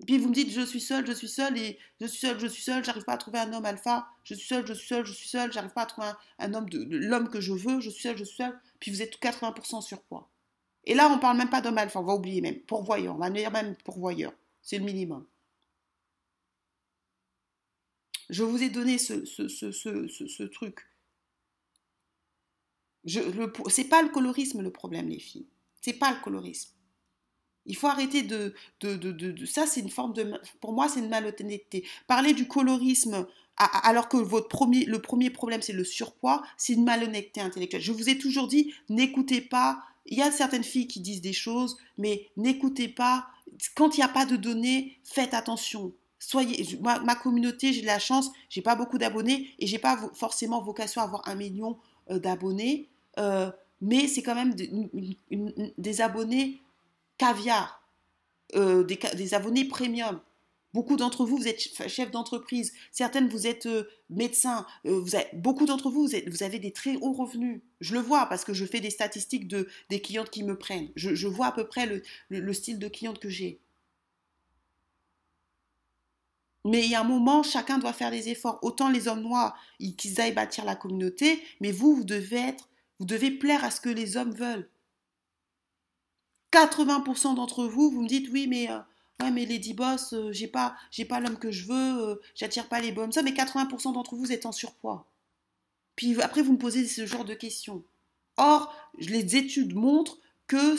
Et 0.00 0.04
puis 0.04 0.18
vous 0.18 0.28
me 0.28 0.34
dites, 0.34 0.50
je 0.50 0.60
suis 0.60 0.80
seule, 0.80 1.06
je 1.06 1.12
suis 1.12 1.28
seule, 1.28 1.56
et 1.56 1.78
je 2.00 2.06
suis 2.06 2.18
seule, 2.18 2.38
je 2.38 2.46
suis 2.46 2.62
seule, 2.62 2.84
j'arrive 2.84 3.04
pas 3.04 3.14
à 3.14 3.16
trouver 3.16 3.38
un 3.38 3.52
homme 3.52 3.64
alpha, 3.64 4.06
je 4.24 4.34
suis 4.34 4.46
seule, 4.46 4.66
je 4.66 4.74
suis 4.74 4.86
seule, 4.86 5.06
je 5.06 5.12
suis 5.12 5.28
seule, 5.28 5.52
j'arrive 5.52 5.72
pas 5.72 5.82
à 5.82 5.86
trouver 5.86 6.08
un, 6.38 6.54
homme 6.54 6.68
de, 6.68 6.84
l'homme 6.84 7.30
que 7.30 7.40
je 7.40 7.52
veux, 7.52 7.80
je 7.80 7.88
suis 7.88 8.02
seule, 8.02 8.18
je 8.18 8.24
suis 8.24 8.36
seule, 8.36 8.60
puis 8.78 8.90
vous 8.90 9.00
êtes 9.00 9.18
80% 9.18 9.76
en 9.76 9.80
surpoids. 9.80 10.30
Et 10.84 10.94
là, 10.94 11.10
on 11.10 11.18
parle 11.18 11.38
même 11.38 11.48
pas 11.48 11.62
d'homme 11.62 11.78
alpha, 11.78 11.98
on 11.98 12.04
va 12.04 12.14
oublier 12.14 12.42
même, 12.42 12.60
pourvoyeur, 12.60 13.14
on 13.14 13.18
va 13.18 13.30
dire 13.30 13.50
même 13.50 13.74
pourvoyeur, 13.84 14.32
c'est 14.60 14.78
le 14.78 14.84
minimum. 14.84 15.26
Je 18.28 18.42
vous 18.42 18.62
ai 18.62 18.68
donné 18.68 18.98
ce, 18.98 19.24
ce, 19.24 20.42
truc. 20.44 20.80
Ce 23.06 23.80
n'est 23.80 23.88
pas 23.88 24.02
le 24.02 24.08
colorisme 24.08 24.62
le 24.62 24.72
problème, 24.72 25.08
les 25.08 25.20
filles. 25.20 25.46
C'est 25.80 25.92
pas 25.92 26.12
le 26.12 26.20
colorisme. 26.20 26.75
Il 27.66 27.76
faut 27.76 27.86
arrêter 27.86 28.22
de... 28.22 28.54
de, 28.80 28.96
de, 28.96 29.44
ça, 29.46 29.66
c'est 29.66 29.80
une 29.80 29.90
forme 29.90 30.12
de... 30.12 30.32
Pour 30.60 30.72
moi, 30.72 30.88
c'est 30.88 31.00
une 31.00 31.08
malhonnêteté. 31.08 31.84
Parler 32.06 32.32
du 32.32 32.46
colorisme 32.46 33.26
alors 33.58 34.08
que 34.08 34.18
votre 34.18 34.48
premier, 34.48 34.84
le 34.84 35.00
premier 35.00 35.30
problème, 35.30 35.62
c'est 35.62 35.72
le 35.72 35.84
surpoids, 35.84 36.42
c'est 36.58 36.74
une 36.74 36.84
malhonnêteté 36.84 37.40
intellectuelle. 37.40 37.80
Je 37.80 37.92
vous 37.92 38.10
ai 38.10 38.18
toujours 38.18 38.48
dit, 38.48 38.74
n'écoutez 38.90 39.40
pas. 39.40 39.82
Il 40.04 40.18
y 40.18 40.22
a 40.22 40.30
certaines 40.30 40.62
filles 40.62 40.86
qui 40.86 41.00
disent 41.00 41.22
des 41.22 41.32
choses, 41.32 41.78
mais 41.96 42.28
n'écoutez 42.36 42.88
pas. 42.88 43.28
Quand 43.74 43.96
il 43.96 44.00
n'y 44.00 44.04
a 44.04 44.08
pas 44.08 44.26
de 44.26 44.36
données, 44.36 44.98
faites 45.04 45.32
attention 45.32 45.94
soyez, 46.26 46.78
ma, 46.80 47.14
communauté, 47.14 47.72
j'ai 47.72 47.82
de 47.82 47.86
la 47.86 47.98
chance, 47.98 48.32
j'ai 48.48 48.62
pas 48.62 48.74
beaucoup 48.74 48.98
d'abonnés 48.98 49.50
et 49.58 49.66
j'ai 49.66 49.78
pas 49.78 49.98
forcément 50.14 50.60
vocation 50.60 51.00
à 51.00 51.04
avoir 51.04 51.28
un 51.28 51.34
million 51.34 51.78
euh, 52.10 52.18
d'abonnés, 52.18 52.88
euh, 53.18 53.50
mais 53.80 54.08
c'est 54.08 54.22
quand 54.22 54.34
même 54.34 54.54
des 54.54 56.00
abonnés 56.00 56.62
caviar, 57.18 57.82
euh, 58.54 58.84
des, 58.84 59.34
abonnés 59.34 59.64
premium. 59.64 60.20
Beaucoup 60.72 60.96
d'entre 60.96 61.24
vous, 61.24 61.38
vous 61.38 61.48
êtes 61.48 61.60
chef 61.88 62.10
d'entreprise. 62.10 62.72
Certaines, 62.92 63.28
vous 63.28 63.46
êtes 63.46 63.66
euh, 63.66 63.88
médecin. 64.10 64.66
Euh, 64.84 65.00
vous 65.00 65.16
beaucoup 65.34 65.66
d'entre 65.66 65.90
vous, 65.90 66.06
vous, 66.26 66.42
avez 66.42 66.58
des 66.58 66.70
très 66.70 66.96
hauts 66.96 67.12
revenus. 67.12 67.60
Je 67.80 67.94
le 67.94 68.00
vois 68.00 68.26
parce 68.26 68.44
que 68.44 68.52
je 68.52 68.64
fais 68.64 68.80
des 68.80 68.90
statistiques 68.90 69.48
de, 69.48 69.68
des 69.90 70.00
clientes 70.00 70.30
qui 70.30 70.44
me 70.44 70.56
prennent. 70.56 70.90
Je, 70.94 71.26
vois 71.26 71.46
à 71.46 71.52
peu 71.52 71.66
près 71.66 71.86
le, 72.28 72.52
style 72.52 72.78
de 72.78 72.88
cliente 72.88 73.18
que 73.18 73.30
j'ai. 73.30 73.58
Mais 76.64 76.84
il 76.84 76.90
y 76.90 76.94
a 76.94 77.00
un 77.00 77.04
moment, 77.04 77.42
chacun 77.42 77.78
doit 77.78 77.92
faire 77.92 78.10
des 78.10 78.28
efforts. 78.28 78.58
Autant 78.62 78.90
les 78.90 79.08
hommes 79.08 79.22
noirs, 79.22 79.56
qu'ils 79.96 80.20
aillent 80.20 80.34
bâtir 80.34 80.64
la 80.64 80.76
communauté, 80.76 81.42
mais 81.60 81.72
vous, 81.72 81.94
vous 81.94 82.04
devez 82.04 82.36
être, 82.38 82.68
vous 82.98 83.06
devez 83.06 83.30
plaire 83.30 83.64
à 83.64 83.70
ce 83.70 83.80
que 83.80 83.88
les 83.88 84.16
hommes 84.16 84.34
veulent. 84.34 84.68
80% 86.52 87.34
d'entre 87.34 87.66
vous, 87.66 87.90
vous 87.90 88.02
me 88.02 88.08
dites 88.08 88.28
oui, 88.32 88.46
mais 88.46 88.70
euh, 88.70 88.78
Ouais, 89.20 89.30
mais 89.30 89.46
Lady 89.46 89.72
Boss, 89.72 90.12
euh, 90.12 90.30
j'ai 90.32 90.46
pas, 90.46 90.76
pas 91.08 91.20
l'homme 91.20 91.38
que 91.38 91.50
je 91.50 91.66
veux, 91.66 92.08
euh, 92.08 92.20
j'attire 92.34 92.68
pas 92.68 92.80
les 92.80 92.92
bonnes 92.92 93.12
ça, 93.12 93.22
mais 93.22 93.32
80% 93.32 93.94
d'entre 93.94 94.14
vous 94.14 94.30
êtes 94.30 94.44
en 94.44 94.52
surpoids. 94.52 95.06
Puis 95.96 96.20
après, 96.20 96.42
vous 96.42 96.52
me 96.52 96.58
posez 96.58 96.86
ce 96.86 97.06
genre 97.06 97.24
de 97.24 97.32
questions. 97.32 97.82
Or, 98.36 98.74
les 98.98 99.36
études 99.36 99.74
montrent 99.74 100.18
que, 100.46 100.74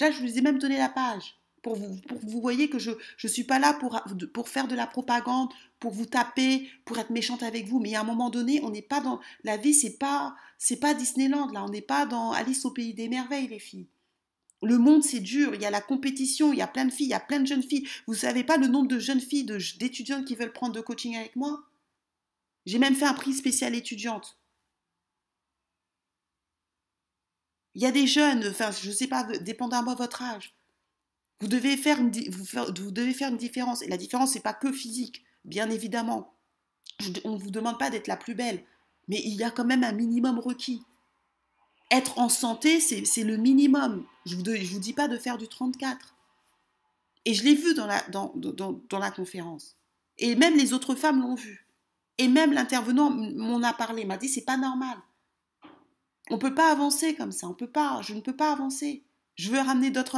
là, 0.00 0.10
je 0.10 0.20
vous 0.20 0.38
ai 0.38 0.40
même 0.40 0.58
donné 0.58 0.76
la 0.76 0.88
page, 0.88 1.36
pour 1.62 1.76
vous, 1.76 1.96
pour 2.08 2.18
vous 2.18 2.40
voyez 2.40 2.68
que 2.68 2.80
je 2.80 2.90
ne 2.90 3.28
suis 3.28 3.44
pas 3.44 3.60
là 3.60 3.74
pour, 3.74 4.00
pour 4.34 4.48
faire 4.48 4.66
de 4.66 4.74
la 4.74 4.88
propagande, 4.88 5.52
pour 5.78 5.92
vous 5.92 6.06
taper, 6.06 6.68
pour 6.84 6.98
être 6.98 7.10
méchante 7.10 7.44
avec 7.44 7.68
vous, 7.68 7.78
mais 7.78 7.94
à 7.94 8.00
un 8.00 8.04
moment 8.04 8.30
donné, 8.30 8.60
on 8.64 8.70
n'est 8.70 8.82
pas 8.82 9.00
dans, 9.00 9.20
la 9.44 9.56
vie, 9.56 9.72
c'est 9.72 9.98
pas, 9.98 10.34
c'est 10.58 10.80
pas 10.80 10.94
Disneyland, 10.94 11.46
là, 11.52 11.64
on 11.64 11.68
n'est 11.68 11.80
pas 11.80 12.06
dans 12.06 12.32
Alice 12.32 12.64
au 12.64 12.72
pays 12.72 12.92
des 12.92 13.08
merveilles, 13.08 13.46
les 13.46 13.60
filles. 13.60 13.86
Le 14.62 14.78
monde, 14.78 15.02
c'est 15.02 15.20
dur. 15.20 15.54
Il 15.54 15.60
y 15.60 15.66
a 15.66 15.70
la 15.70 15.80
compétition, 15.80 16.52
il 16.52 16.58
y 16.58 16.62
a 16.62 16.68
plein 16.68 16.84
de 16.84 16.92
filles, 16.92 17.06
il 17.06 17.10
y 17.10 17.14
a 17.14 17.20
plein 17.20 17.40
de 17.40 17.46
jeunes 17.46 17.62
filles. 17.62 17.88
Vous 18.06 18.14
savez 18.14 18.44
pas 18.44 18.56
le 18.56 18.68
nombre 18.68 18.88
de 18.88 18.98
jeunes 18.98 19.20
filles, 19.20 19.44
d'étudiantes 19.44 20.24
qui 20.24 20.36
veulent 20.36 20.52
prendre 20.52 20.74
de 20.74 20.80
coaching 20.80 21.16
avec 21.16 21.34
moi? 21.34 21.64
J'ai 22.64 22.78
même 22.78 22.94
fait 22.94 23.04
un 23.04 23.14
prix 23.14 23.34
spécial 23.34 23.74
étudiante. 23.74 24.38
Il 27.74 27.82
y 27.82 27.86
a 27.86 27.90
des 27.90 28.06
jeunes, 28.06 28.46
enfin, 28.46 28.70
je 28.70 28.88
ne 28.88 28.94
sais 28.94 29.08
pas, 29.08 29.24
dépendamment 29.38 29.94
de 29.94 29.98
votre 29.98 30.22
âge. 30.22 30.54
Vous 31.40 31.48
devez 31.48 31.76
faire 31.76 31.98
une, 31.98 32.12
vous, 32.30 32.90
devez 32.92 33.14
faire 33.14 33.30
une 33.30 33.36
différence. 33.36 33.82
Et 33.82 33.88
la 33.88 33.96
différence, 33.96 34.34
n'est 34.34 34.42
pas 34.42 34.54
que 34.54 34.70
physique, 34.70 35.24
bien 35.44 35.70
évidemment. 35.70 36.36
on 37.24 37.32
ne 37.32 37.38
vous 37.38 37.50
demande 37.50 37.78
pas 37.78 37.90
d'être 37.90 38.06
la 38.06 38.16
plus 38.16 38.34
belle. 38.34 38.62
Mais 39.08 39.20
il 39.24 39.34
y 39.34 39.42
a 39.42 39.50
quand 39.50 39.64
même 39.64 39.82
un 39.82 39.92
minimum 39.92 40.38
requis 40.38 40.82
être 41.92 42.18
en 42.18 42.28
santé, 42.28 42.80
c'est 42.80 43.22
le 43.22 43.36
minimum. 43.36 44.04
Je 44.26 44.36
ne 44.36 44.64
vous, 44.64 44.78
dis 44.80 44.94
pas 44.94 45.08
de 45.08 45.18
faire 45.18 45.38
du 45.38 45.46
34. 45.46 46.16
Et 47.24 47.34
je 47.34 47.44
l'ai 47.44 47.54
vu 47.54 47.74
dans 47.74 47.86
la, 47.86 49.10
conférence. 49.10 49.76
Et 50.18 50.34
même 50.34 50.56
les 50.56 50.72
autres 50.72 50.94
femmes 50.94 51.20
l'ont 51.20 51.34
vu. 51.34 51.68
Et 52.18 52.28
même 52.28 52.52
l'intervenant 52.52 53.10
m'en 53.10 53.62
a 53.62 53.72
parlé, 53.72 54.04
m'a 54.04 54.16
dit 54.16 54.28
c'est 54.28 54.44
pas 54.44 54.56
normal. 54.56 54.96
On 56.30 56.34
ne 56.34 56.40
peut 56.40 56.54
pas 56.54 56.70
avancer 56.70 57.14
comme 57.14 57.32
ça, 57.32 57.46
on 57.48 57.54
peut 57.54 57.70
pas, 57.70 58.00
je 58.02 58.14
ne 58.14 58.20
peux 58.20 58.36
pas 58.36 58.52
avancer. 58.52 59.04
Je 59.34 59.50
veux 59.50 59.58
ramener 59.58 59.90
d'autres 59.90 60.16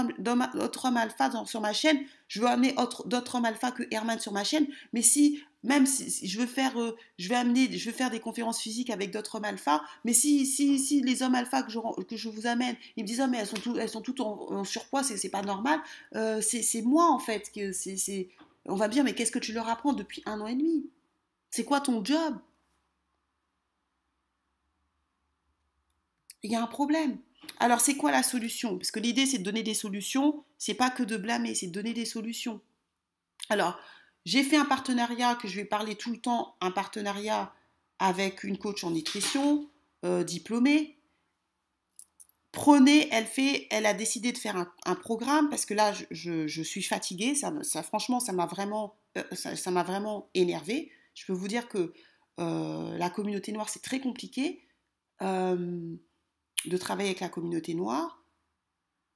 hommes, 0.86 0.96
alpha 0.96 1.44
sur 1.46 1.60
ma 1.60 1.72
chaîne. 1.72 2.00
Je 2.28 2.40
veux 2.40 2.48
amener 2.48 2.74
d'autres 3.06 3.34
hommes 3.36 3.44
alpha 3.44 3.70
que 3.70 3.84
Herman 3.90 4.18
sur 4.18 4.32
ma 4.32 4.44
chaîne. 4.44 4.66
Mais 4.92 5.02
si, 5.02 5.42
même 5.64 5.86
si, 5.86 6.28
je 6.28 6.38
veux 6.38 6.46
faire, 6.46 6.78
euh, 6.78 6.94
je 7.18 7.28
vais 7.28 7.34
amener, 7.34 7.72
je 7.76 7.86
veux 7.86 7.96
faire 7.96 8.10
des 8.10 8.20
conférences 8.20 8.60
physiques 8.60 8.90
avec 8.90 9.10
d'autres 9.10 9.34
hommes 9.34 9.46
alpha. 9.46 9.82
Mais 10.04 10.12
si, 10.12 10.44
si, 10.44 10.78
si 10.78 11.00
les 11.00 11.22
hommes 11.22 11.34
alpha 11.34 11.62
que 11.62 11.72
je, 11.72 11.78
que 12.04 12.16
je 12.16 12.28
vous 12.28 12.46
amène, 12.46 12.76
ils 12.96 13.02
me 13.02 13.08
disent, 13.08 13.22
oh, 13.24 13.28
mais 13.28 13.38
elles 13.38 13.46
sont, 13.46 13.56
tout, 13.56 13.76
elles 13.78 13.88
sont 13.88 14.02
toutes 14.02 14.20
en, 14.20 14.62
surpoids, 14.64 15.02
c'est 15.02 15.28
pas 15.30 15.42
normal. 15.42 15.80
Euh, 16.14 16.42
c'est 16.42 16.82
moi, 16.82 17.10
en 17.10 17.18
fait. 17.18 17.50
que 17.50 17.72
c'est 17.72 18.28
On 18.66 18.76
va 18.76 18.88
me 18.88 18.92
dire, 18.92 19.04
mais 19.04 19.14
qu'est-ce 19.14 19.32
que 19.32 19.38
tu 19.38 19.54
leur 19.54 19.68
apprends 19.68 19.94
depuis 19.94 20.22
un 20.26 20.38
an 20.42 20.46
et 20.46 20.54
demi? 20.54 20.86
C'est 21.50 21.64
quoi 21.64 21.80
ton 21.80 22.04
job? 22.04 22.38
Il 26.42 26.52
y 26.52 26.56
a 26.56 26.62
un 26.62 26.66
problème. 26.66 27.16
Alors, 27.58 27.80
c'est 27.80 27.96
quoi 27.96 28.10
la 28.10 28.22
solution? 28.22 28.76
Parce 28.76 28.90
que 28.90 29.00
l'idée, 29.00 29.24
c'est 29.24 29.38
de 29.38 29.44
donner 29.44 29.62
des 29.62 29.72
solutions. 29.72 30.44
C'est 30.58 30.74
pas 30.74 30.90
que 30.90 31.02
de 31.02 31.16
blâmer, 31.16 31.54
c'est 31.54 31.68
de 31.68 31.72
donner 31.72 31.94
des 31.94 32.04
solutions. 32.04 32.60
Alors, 33.48 33.78
j'ai 34.24 34.42
fait 34.42 34.56
un 34.56 34.64
partenariat 34.64 35.34
que 35.34 35.48
je 35.48 35.56
vais 35.56 35.64
parler 35.64 35.96
tout 35.96 36.10
le 36.10 36.18
temps, 36.18 36.56
un 36.60 36.70
partenariat 36.70 37.52
avec 37.98 38.42
une 38.44 38.58
coach 38.58 38.84
en 38.84 38.90
nutrition 38.90 39.68
euh, 40.04 40.24
diplômée. 40.24 40.98
Prenez, 42.52 43.08
elle 43.12 43.26
elle 43.70 43.86
a 43.86 43.94
décidé 43.94 44.32
de 44.32 44.38
faire 44.38 44.56
un, 44.86 44.94
programme 44.94 45.50
parce 45.50 45.66
que 45.66 45.74
là, 45.74 45.92
je, 46.10 46.62
suis 46.62 46.82
fatiguée. 46.82 47.34
Ça, 47.34 47.82
franchement, 47.82 48.20
ça 48.20 48.32
m'a 48.32 48.46
vraiment, 48.46 48.96
euh, 49.18 49.22
ça 49.34 49.70
m'a 49.70 49.82
vraiment 49.82 50.30
énervé. 50.34 50.90
Je 51.14 51.26
peux 51.26 51.32
vous 51.32 51.48
dire 51.48 51.68
que 51.68 51.92
euh, 52.40 52.96
la 52.96 53.10
communauté 53.10 53.52
noire, 53.52 53.68
c'est 53.68 53.82
très 53.82 54.00
compliqué 54.00 54.60
de 55.20 56.76
travailler 56.78 57.08
avec 57.08 57.20
la 57.20 57.28
communauté 57.28 57.74
noire. 57.74 58.23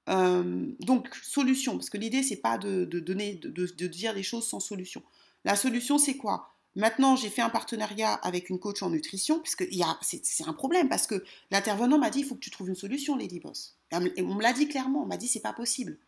Donc, 0.09 1.15
solution, 1.23 1.77
parce 1.77 1.91
que 1.91 1.99
l'idée, 1.99 2.23
c'est 2.23 2.37
pas 2.37 2.59
de, 2.59 2.85
donner, 2.85 3.35
de, 3.35 3.87
dire 3.87 4.13
les 4.13 4.23
choses 4.23 4.47
sans 4.47 4.61
solution. 4.61 5.03
La 5.45 5.57
solution, 5.57 5.99
c'est 5.99 6.17
quoi? 6.17 6.55
Maintenant, 6.77 7.17
j'ai 7.17 7.29
fait 7.29 7.43
un 7.43 7.51
partenariat 7.51 8.15
avec 8.15 8.51
une 8.51 8.59
coach 8.59 8.83
en 8.83 8.91
nutrition, 8.91 9.41
puisque 9.41 9.67
c'est 10.03 10.47
un 10.47 10.53
problème, 10.53 10.89
parce 10.89 11.07
que 11.07 11.25
l'intervenant 11.51 11.99
m'a 11.99 12.11
dit, 12.11 12.21
il 12.21 12.25
faut 12.25 12.37
que 12.37 12.41
tu 12.41 12.51
trouves 12.51 12.69
une 12.69 12.77
solution, 12.77 13.17
Lady 13.17 13.41
Boss. 13.41 13.77
On 13.93 14.01
me 14.01 14.43
l'a 14.43 14.53
dit 14.53 14.69
clairement, 14.69 15.03
on 15.03 15.07
m'a 15.07 15.17
dit, 15.17 15.29
c'est 15.29 15.41
pas 15.41 15.53
possible. 15.53 15.99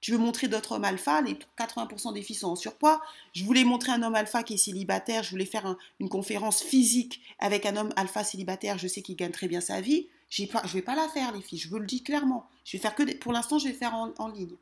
Tu 0.00 0.12
veux 0.12 0.18
montrer 0.18 0.48
d'autres 0.48 0.72
hommes 0.72 0.84
alpha, 0.84 1.20
les 1.22 1.36
80% 1.58 2.14
des 2.14 2.22
filles 2.22 2.36
sont 2.36 2.48
en 2.48 2.56
surpoids. 2.56 3.00
Je 3.32 3.44
voulais 3.44 3.64
montrer 3.64 3.92
un 3.92 4.02
homme 4.02 4.14
alpha 4.14 4.42
qui 4.42 4.54
est 4.54 4.58
célibataire, 4.58 5.22
je 5.22 5.30
voulais 5.30 5.46
faire 5.46 5.76
une 6.00 6.08
conférence 6.08 6.62
physique 6.62 7.22
avec 7.38 7.66
un 7.66 7.76
homme 7.76 7.92
alpha 7.96 8.22
célibataire, 8.22 8.78
je 8.78 8.88
sais 8.88 9.02
qu'il 9.02 9.16
gagne 9.16 9.32
très 9.32 9.48
bien 9.48 9.60
sa 9.60 9.80
vie. 9.80 10.08
Je 10.36 10.42
ne 10.42 10.72
vais 10.72 10.82
pas 10.82 10.94
la 10.94 11.08
faire, 11.08 11.32
les 11.32 11.40
filles, 11.40 11.58
je 11.58 11.68
vous 11.68 11.78
le 11.78 11.86
dis 11.86 12.02
clairement. 12.02 12.48
Je 12.64 12.76
vais 12.76 12.82
faire 12.82 12.94
que 12.94 13.16
pour 13.16 13.32
l'instant, 13.32 13.58
je 13.58 13.68
vais 13.68 13.74
faire 13.74 13.94
en, 13.94 14.28
ligne. 14.28 14.56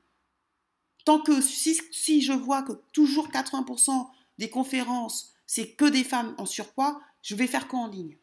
Tant 1.05 1.21
que 1.21 1.41
si, 1.41 2.23
je 2.23 2.33
vois 2.33 2.63
que 2.63 2.73
toujours 2.93 3.29
80% 3.29 4.09
des 4.39 4.49
conférences, 4.49 5.35
c'est 5.47 5.71
que 5.71 5.87
des 5.87 6.05
femmes 6.05 6.35
en 6.39 6.47
surpoids, 6.47 7.01
je 7.23 7.35
vais 7.35 7.47
faire 7.47 7.69
qu'en 7.69 7.89
ligne? 7.89 8.17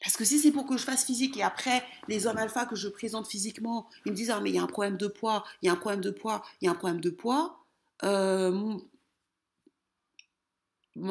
Parce 0.00 0.16
que 0.16 0.24
si 0.24 0.38
c'est 0.38 0.50
pour 0.50 0.66
que 0.66 0.76
je 0.76 0.84
fasse 0.84 1.04
physique 1.04 1.36
et 1.38 1.42
après, 1.42 1.82
les 2.08 2.26
hommes 2.26 2.36
alpha 2.36 2.66
que 2.66 2.76
je 2.76 2.88
présente 2.88 3.26
physiquement, 3.26 3.88
ils 4.04 4.12
me 4.12 4.16
disent 4.16 4.30
Ah, 4.30 4.40
mais 4.40 4.50
il 4.50 4.56
y 4.56 4.58
a 4.58 4.62
un 4.62 4.66
problème 4.66 4.98
de 4.98 5.06
poids, 5.06 5.44
il 5.62 5.66
y 5.66 5.68
a 5.68 5.72
un 5.72 5.76
problème 5.76 6.02
de 6.02 6.10
poids, 6.10 6.44
il 6.60 6.66
y 6.66 6.68
a 6.68 6.72
un 6.72 6.74
problème 6.74 7.00
de 7.00 7.10
poids. 7.10 7.64
Euh, 8.02 8.76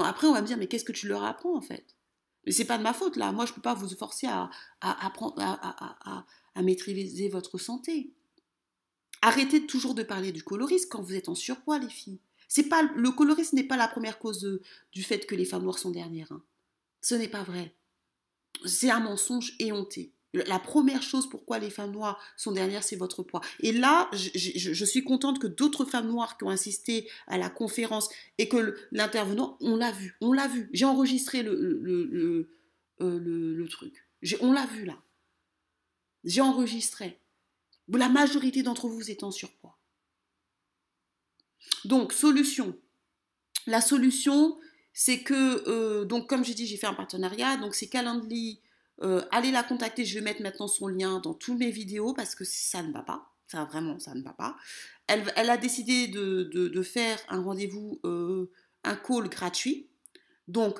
après, 0.04 0.28
on 0.28 0.34
va 0.34 0.42
me 0.42 0.48
dire 0.48 0.58
Mais 0.58 0.68
qu'est-ce 0.68 0.84
que 0.84 0.92
tu 0.92 1.08
leur 1.08 1.24
apprends 1.24 1.56
en 1.56 1.62
fait? 1.62 1.96
Mais 2.46 2.52
c'est 2.52 2.66
pas 2.66 2.78
de 2.78 2.84
ma 2.84 2.94
faute 2.94 3.16
là. 3.16 3.32
Moi, 3.32 3.46
je 3.46 3.52
ne 3.52 3.56
peux 3.56 3.62
pas 3.62 3.74
vous 3.74 3.90
forcer 3.90 4.28
à, 4.28 4.50
à, 4.82 6.62
maîtriser 6.62 7.30
votre 7.30 7.58
santé. 7.58 8.12
Arrêtez 9.22 9.66
toujours 9.66 9.96
de 9.96 10.04
parler 10.04 10.32
du 10.32 10.44
colorisme 10.44 10.90
quand 10.90 11.02
vous 11.02 11.16
êtes 11.16 11.30
en 11.30 11.36
surpoids, 11.36 11.80
les 11.80 11.90
filles. 11.90 12.20
C'est 12.48 12.68
pas 12.70 12.84
le 12.84 13.12
colorisme 13.12 13.56
n'est 13.56 13.64
pas 13.64 13.78
la 13.78 13.88
première 13.88 14.20
cause 14.20 14.60
du 14.92 15.04
fait 15.04 15.26
que 15.26 15.36
les 15.36 15.46
femmes 15.46 15.64
noires 15.64 15.80
sont 15.80 15.92
dernières. 15.92 16.32
Hein. 16.32 16.44
Ce 17.02 17.16
n'est 17.16 17.30
pas 17.30 17.44
vrai 17.44 17.74
c'est 18.66 18.90
un 18.90 19.00
mensonge 19.00 19.56
éhonté. 19.60 20.12
La 20.34 20.58
première 20.58 21.04
chose 21.04 21.30
pourquoi 21.30 21.60
les 21.60 21.70
femmes 21.70 21.92
noires 21.92 22.20
sont 22.38 22.52
dernières, 22.52 22.84
c'est 22.84 22.96
votre 22.96 23.22
poids. 23.22 23.42
Et 23.60 23.72
là, 23.72 24.10
je, 24.14 24.86
suis 24.86 25.04
contente 25.04 25.40
que 25.40 25.46
d'autres 25.46 25.86
femmes 25.86 26.08
noires 26.08 26.38
qui 26.38 26.44
ont 26.44 26.50
assisté 26.50 27.08
à 27.28 27.38
la 27.38 27.50
conférence 27.50 28.10
et 28.40 28.50
que 28.50 28.76
l'intervenant, 28.92 29.58
on 29.62 29.76
l'a 29.76 29.92
vu, 29.92 30.16
on 30.22 30.34
l'a 30.34 30.48
vu. 30.48 30.70
J'ai 30.74 30.86
enregistré 30.86 31.44
le, 31.44 32.50
euh, 33.02 33.68
truc. 33.70 34.08
On 34.42 34.52
l'a 34.52 34.66
vu 34.66 34.86
là. 34.86 34.98
J'ai 36.24 36.42
enregistré. 36.42 37.20
La 37.88 38.10
majorité 38.10 38.64
d'entre 38.64 38.88
vous 38.88 39.12
êtes 39.12 39.24
en 39.24 39.32
surpoids. 39.32 39.78
Donc, 41.86 42.12
solution. 42.12 42.76
La 43.68 43.82
solution, 43.82 44.58
c'est 44.94 45.22
que, 45.22 45.68
euh, 45.68 46.06
donc 46.06 46.28
comme 46.28 46.44
j'ai 46.44 46.54
dit, 46.54 46.66
j'ai 46.66 46.78
fait 46.78 46.88
un 46.88 46.94
partenariat, 46.94 47.58
donc 47.58 47.76
c'est 47.76 47.88
Calendly, 47.88 48.62
euh, 49.02 49.24
allez 49.32 49.52
la 49.52 49.64
contacter, 49.64 50.06
je 50.06 50.16
vais 50.16 50.24
mettre 50.24 50.42
maintenant 50.42 50.68
son 50.68 50.88
lien 50.88 51.20
dans 51.20 51.34
toutes 51.34 51.58
mes 51.58 51.72
vidéos 51.72 52.14
parce 52.14 52.36
que 52.36 52.44
ça 52.44 52.84
ne 52.84 52.92
va 52.92 53.02
pas, 53.02 53.34
ça 53.48 53.66
vraiment, 53.66 54.00
ça 54.00 54.14
ne 54.14 54.22
va 54.22 54.34
pas. 54.34 54.56
Elle, 55.08 55.50
a 55.50 55.58
décidé 55.58 56.08
de, 56.08 56.82
faire 56.84 57.20
un 57.30 57.42
rendez-vous, 57.42 58.00
euh, 58.06 58.50
un 58.84 58.96
call 58.96 59.30
gratuit, 59.30 59.88
donc 60.48 60.80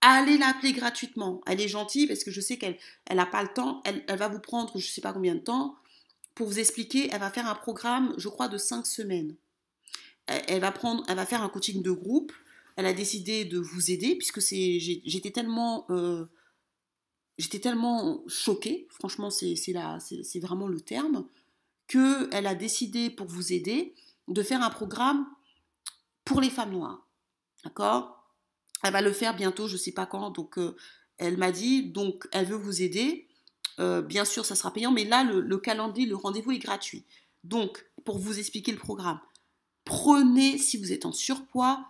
allez 0.00 0.38
l'appeler 0.38 0.72
gratuitement, 0.72 1.40
elle 1.46 1.60
est 1.60 1.68
gentille 1.68 2.06
parce 2.06 2.24
que 2.24 2.30
je 2.30 2.40
sais 2.40 2.58
qu'elle 2.58 2.78
n'a 3.10 3.26
pas 3.26 3.42
le 3.42 3.48
temps, 3.48 3.82
elle, 3.84 4.18
va 4.18 4.28
vous 4.28 4.38
prendre 4.40 4.72
je 4.78 4.86
ne 4.86 4.90
sais 4.90 5.00
pas 5.00 5.12
combien 5.12 5.34
de 5.34 5.40
temps 5.40 5.76
pour 6.36 6.46
vous 6.46 6.58
expliquer, 6.58 7.08
elle 7.10 7.20
va 7.20 7.30
faire 7.30 7.48
un 7.48 7.54
programme, 7.54 8.14
je 8.18 8.28
crois, 8.28 8.48
de 8.48 8.58
5 8.58 8.86
semaines. 8.86 9.34
Elle, 10.26 10.60
va 10.60 10.70
prendre, 10.70 11.02
elle 11.08 11.16
va 11.16 11.24
faire 11.24 11.42
un 11.42 11.48
coaching 11.48 11.82
de 11.82 11.90
groupe, 11.90 12.32
elle 12.76 12.84
a 12.84 12.92
décidé 12.92 13.46
de 13.46 13.58
vous 13.58 13.90
aider, 13.90 14.16
puisque 14.16 14.40
j'étais 14.40 15.30
tellement, 15.30 15.86
euh, 15.88 16.26
j'étais 17.38 17.60
tellement 17.60 18.22
choquée, 18.26 18.86
franchement 18.90 19.30
c'est, 19.30 19.54
vraiment 20.40 20.68
le 20.68 20.80
terme, 20.80 21.26
qu'elle 21.86 22.46
a 22.46 22.54
décidé 22.54 23.10
pour 23.10 23.26
vous 23.26 23.52
aider 23.52 23.94
de 24.28 24.42
faire 24.42 24.62
un 24.62 24.70
programme 24.70 25.26
pour 26.24 26.40
les 26.40 26.50
femmes 26.50 26.72
noires. 26.72 27.06
D'accord? 27.64 28.16
Elle 28.82 28.92
va 28.92 29.00
le 29.00 29.12
faire 29.12 29.34
bientôt, 29.34 29.68
je 29.68 29.74
ne 29.74 29.78
sais 29.78 29.92
pas 29.92 30.06
quand. 30.06 30.30
Donc, 30.30 30.58
euh, 30.58 30.76
elle 31.18 31.36
m'a 31.36 31.52
dit, 31.52 31.84
donc, 31.84 32.28
elle 32.32 32.46
veut 32.46 32.56
vous 32.56 32.82
aider. 32.82 33.28
Euh, 33.78 34.02
bien 34.02 34.24
sûr, 34.24 34.44
ça 34.44 34.54
sera 34.54 34.72
payant, 34.72 34.90
mais 34.90 35.04
là, 35.04 35.24
le, 35.24 35.58
calendrier, 35.58 36.06
le 36.06 36.16
rendez-vous 36.16 36.52
est 36.52 36.58
gratuit. 36.58 37.04
Donc, 37.44 37.84
pour 38.04 38.18
vous 38.18 38.38
expliquer 38.38 38.72
le 38.72 38.78
programme, 38.78 39.20
prenez, 39.84 40.58
si 40.58 40.76
vous 40.76 40.92
êtes 40.92 41.06
en 41.06 41.12
surpoids, 41.12 41.86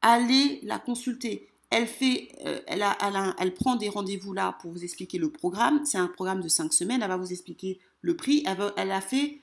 allez 0.00 0.60
la 0.62 0.78
consulter. 0.78 1.48
Elle, 1.70 1.86
fait, 1.86 2.32
euh, 2.46 2.60
elle, 2.66 2.82
a, 2.82 2.96
elle, 3.38 3.54
prend 3.54 3.76
des 3.76 3.88
rendez-vous 3.88 4.32
là 4.32 4.56
pour 4.60 4.72
vous 4.72 4.84
expliquer 4.84 5.18
le 5.18 5.30
programme. 5.30 5.84
C'est 5.84 5.98
un 5.98 6.08
programme 6.08 6.40
de 6.40 6.48
5 6.48 6.72
semaines. 6.72 7.02
Elle 7.02 7.08
va 7.08 7.16
vous 7.16 7.32
expliquer 7.32 7.78
le 8.00 8.16
prix. 8.16 8.42
Elle, 8.46 8.72
elle 8.76 8.90
a 8.90 9.00
fait 9.00 9.42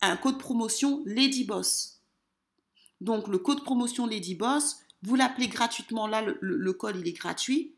un 0.00 0.16
code 0.16 0.38
promotion 0.38 1.02
Lady 1.06 1.44
Boss. 1.44 2.02
Donc, 3.00 3.28
le 3.28 3.38
code 3.38 3.64
promotion 3.64 4.06
Lady 4.06 4.34
Boss, 4.34 4.78
vous 5.02 5.16
l'appelez 5.16 5.48
gratuitement. 5.48 6.06
Là, 6.06 6.22
le, 6.22 6.38
le, 6.40 6.72
code, 6.72 6.96
il 6.98 7.08
est 7.08 7.12
gratuit 7.12 7.74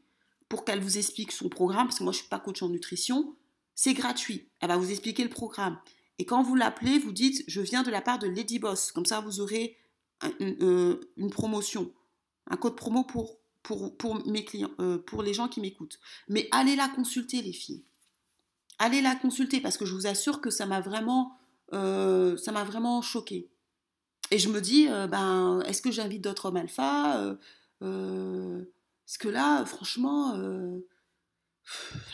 pour 0.49 0.65
qu'elle 0.65 0.81
vous 0.81 0.99
explique 0.99 1.33
son 1.33 1.49
programme. 1.49 1.87
Parce 1.87 1.99
que 1.99 2.05
moi, 2.05 2.13
je 2.13 2.19
ne 2.19 2.23
suis 2.23 2.29
pas 2.29 2.39
coach 2.39 2.63
en 2.63 2.69
nutrition. 2.69 3.35
C'est 3.75 3.95
gratuit. 3.95 4.49
Elle 4.61 4.69
va 4.69 4.77
vous 4.77 4.91
expliquer 4.91 5.25
le 5.25 5.31
programme. 5.31 5.79
Et 6.19 6.25
quand 6.25 6.43
vous 6.43 6.55
l'appelez, 6.55 6.99
vous 6.99 7.13
dites 7.13 7.45
Je 7.49 7.61
viens 7.61 7.83
de 7.83 7.91
la 7.91 8.03
part 8.03 8.19
de 8.19 8.27
Lady 8.27 8.59
Boss. 8.59 8.93
Comme 8.93 9.07
ça, 9.07 9.21
vous 9.21 9.41
aurez 9.41 9.77
euh, 10.25 10.99
une, 11.17 11.31
promotion, 11.31 11.93
un 12.47 12.57
code 12.57 12.75
promo 12.75 13.05
pour, 13.05 13.39
pour, 13.67 13.97
pour 13.97 14.25
mes 14.29 14.45
clients, 14.45 14.71
euh, 14.79 14.97
pour 14.97 15.25
les 15.25 15.35
gens 15.35 15.49
qui 15.49 15.61
m'écoutent. 15.61 15.99
Mais 16.29 16.49
allez 16.53 16.77
la 16.77 16.89
consulter, 16.89 17.43
les 17.43 17.53
filles. 17.53 17.83
Allez 18.79 19.03
la 19.03 19.17
consulter 19.17 19.61
parce 19.61 19.77
que 19.77 19.85
je 19.85 19.93
vous 19.93 20.07
assure 20.07 20.41
que 20.41 20.51
ça 20.51 20.67
m'a 20.67 20.81
vraiment, 20.81 21.37
euh, 21.73 22.37
vraiment 22.47 23.03
choqué. 23.03 23.51
Et 24.31 24.39
je 24.39 24.49
me 24.51 24.61
dis, 24.61 24.87
ben, 24.87 25.63
est-ce 25.67 25.83
que 25.83 25.91
j'invite 25.91 26.23
d'autres 26.23 26.47
hommes 26.47 26.57
alpha 26.57 27.37
Parce 27.81 29.19
que 29.19 29.29
là, 29.29 29.65
franchement, 29.65 30.41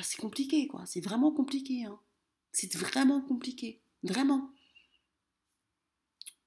c'est 0.00 0.20
compliqué, 0.20 0.66
quoi. 0.68 0.84
C'est 0.86 1.00
vraiment 1.00 1.32
compliqué. 1.32 1.84
Hein. 1.84 1.98
C'est 2.52 2.74
vraiment 2.76 3.20
compliqué. 3.20 3.82
Vraiment. 4.02 4.50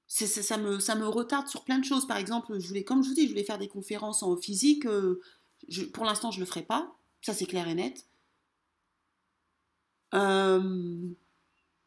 Ça, 0.08 0.56
me, 0.56 0.78
ça 0.78 0.94
me 0.94 1.06
retarde 1.06 1.48
sur 1.48 1.64
plein 1.64 1.78
de 1.78 1.84
choses. 1.84 2.06
Par 2.06 2.16
exemple, 2.16 2.58
je 2.58 2.68
voulais, 2.68 2.84
comme 2.84 3.02
je 3.02 3.08
vous 3.08 3.14
dis, 3.14 3.24
je 3.24 3.30
voulais 3.30 3.44
faire 3.44 3.58
des 3.58 3.68
conférences 3.68 4.22
en 4.22 4.36
physique. 4.36 4.86
Euh, 4.86 5.20
pour 5.92 6.04
l'instant, 6.04 6.30
je 6.30 6.38
ne 6.38 6.44
le 6.44 6.46
ferai 6.46 6.62
pas. 6.62 6.96
Ça, 7.22 7.34
c'est 7.34 7.46
clair 7.46 7.66
et 7.66 7.74
net. 7.74 8.06
Euh, 10.14 11.08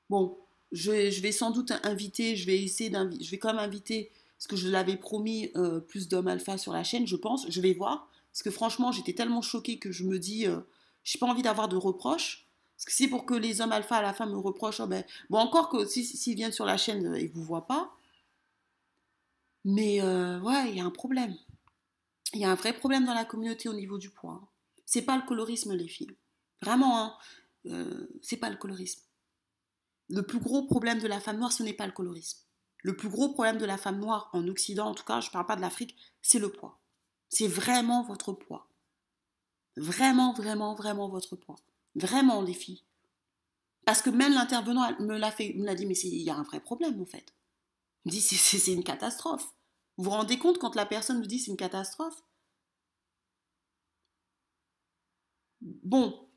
bon, 0.10 0.38
je 0.72 1.10
je 1.10 1.22
vais, 1.22 1.32
sans 1.32 1.52
doute 1.52 1.72
inviter, 1.84 2.36
je 2.36 2.46
vais 2.46 2.62
essayer 2.62 2.90
d'inviter, 2.90 3.24
je 3.24 3.32
vais 3.32 3.40
quand 3.40 3.54
même 3.54 3.64
inviter, 3.64 4.12
parce 4.38 4.48
que 4.48 4.58
je 4.58 4.68
l'avais 4.68 4.98
promis, 4.98 5.52
euh, 5.56 5.80
plus 5.80 6.10
d'hommes 6.10 6.28
alpha 6.28 6.58
sur 6.58 6.74
la 6.74 6.84
chaîne, 6.84 7.08
je 7.08 7.16
pense. 7.16 7.50
Je 7.50 7.62
vais 7.62 7.74
voir. 7.74 8.10
Parce 8.34 8.44
que 8.44 8.52
franchement, 8.52 8.92
j'étais 8.92 9.14
tellement 9.14 9.42
choquée 9.42 9.80
que 9.80 9.92
je 9.92 10.04
me 10.04 10.20
dis, 10.20 10.44
je 10.44 10.52
n'ai 10.52 11.20
pas 11.20 11.28
envie 11.28 11.42
d'avoir 11.42 11.70
de 11.70 11.78
reproches. 11.78 12.48
Parce 12.76 12.86
que 12.86 12.92
c'est 12.94 13.08
pour 13.08 13.26
que 13.26 13.34
les 13.34 13.60
hommes 13.62 13.72
alpha 13.72 13.98
à 13.98 14.02
la 14.02 14.14
fin 14.14 14.26
me 14.26 14.38
reprochent, 14.38 14.80
oh 14.80 14.88
ben, 14.88 15.04
bon, 15.30 15.38
encore 15.40 15.70
que 15.70 15.86
s'ils 15.86 16.36
viennent 16.36 16.54
sur 16.54 16.66
la 16.66 16.78
chaîne, 16.78 17.14
ils 17.20 17.30
ne 17.30 17.34
vous 17.34 17.44
voient 17.44 17.68
pas. 17.68 17.92
Mais 19.66 20.02
euh, 20.02 20.40
ouais, 20.40 20.70
il 20.70 20.78
y 20.78 20.82
a 20.82 20.86
un 20.86 20.92
problème. 20.92 21.36
Il 22.34 22.40
y 22.40 22.46
a 22.46 22.52
un 22.52 22.56
vrai 22.56 22.74
problème 22.74 23.06
dans 23.06 23.14
la 23.14 23.26
communauté 23.26 23.70
au 23.70 23.74
niveau 23.74 23.98
du 23.98 24.10
poids. 24.10 24.52
C'est 24.86 25.02
pas 25.02 25.18
le 25.18 25.24
colorisme, 25.24 25.74
les 25.74 25.88
filles. 25.88 26.16
Vraiment, 26.62 27.04
hein, 27.04 27.18
euh, 27.68 28.08
c'est 28.22 28.38
pas 28.38 28.50
le 28.50 28.58
colorisme. 28.58 29.02
Le 30.10 30.24
plus 30.24 30.40
gros 30.40 30.66
problème 30.66 31.00
de 31.00 31.08
la 31.08 31.20
femme 31.20 31.38
noire, 31.38 31.52
ce 31.52 31.64
n'est 31.64 31.74
pas 31.74 31.86
le 31.86 31.92
colorisme. 31.92 32.40
Le 32.82 32.96
plus 32.96 33.10
gros 33.10 33.34
problème 33.34 33.58
de 33.58 33.66
la 33.66 33.78
femme 33.78 34.00
noire 34.00 34.30
en 34.34 34.48
Occident, 34.48 34.88
en 34.88 34.96
tout 34.96 35.04
cas, 35.04 35.22
je 35.22 35.28
ne 35.28 35.34
parle 35.34 35.46
pas 35.46 35.56
de 35.56 35.62
l'Afrique, 35.62 35.96
c'est 36.22 36.40
le 36.40 36.52
poids. 36.52 36.80
C'est 37.30 37.48
vraiment 37.48 38.04
votre 38.04 38.34
poids. 38.34 38.70
Vraiment, 39.76 40.34
vraiment, 40.34 40.74
vraiment 40.76 41.10
votre 41.10 41.36
poids. 41.36 41.58
Vraiment, 41.96 42.42
les 42.42 42.54
filles. 42.54 42.84
Parce 43.86 44.02
que 44.02 44.10
même 44.10 44.34
l'intervenant 44.34 44.90
me 45.00 45.18
l'a 45.18 45.32
fait, 45.32 45.54
me 45.56 45.66
l'a 45.66 45.76
dit, 45.76 45.86
mais 45.86 45.96
il 45.96 46.22
y 46.22 46.30
a 46.30 46.36
un 46.36 46.44
vrai 46.44 46.60
problème 46.60 47.02
en 47.02 47.06
fait. 47.06 47.34
Dit, 48.10 48.22
c'est 48.22 48.74
une 48.74 48.84
catastrophe. 48.84 49.48
Vous 49.98 50.06
vous 50.06 50.10
rendez 50.12 50.38
compte 50.38 50.60
quand 50.60 50.76
la 50.76 50.86
personne 50.86 51.20
vous 51.20 51.28
dit 51.28 51.40
c'est 51.40 51.52
une 51.52 51.58
catastrophe? 51.58 52.24
Bon, 55.62 56.30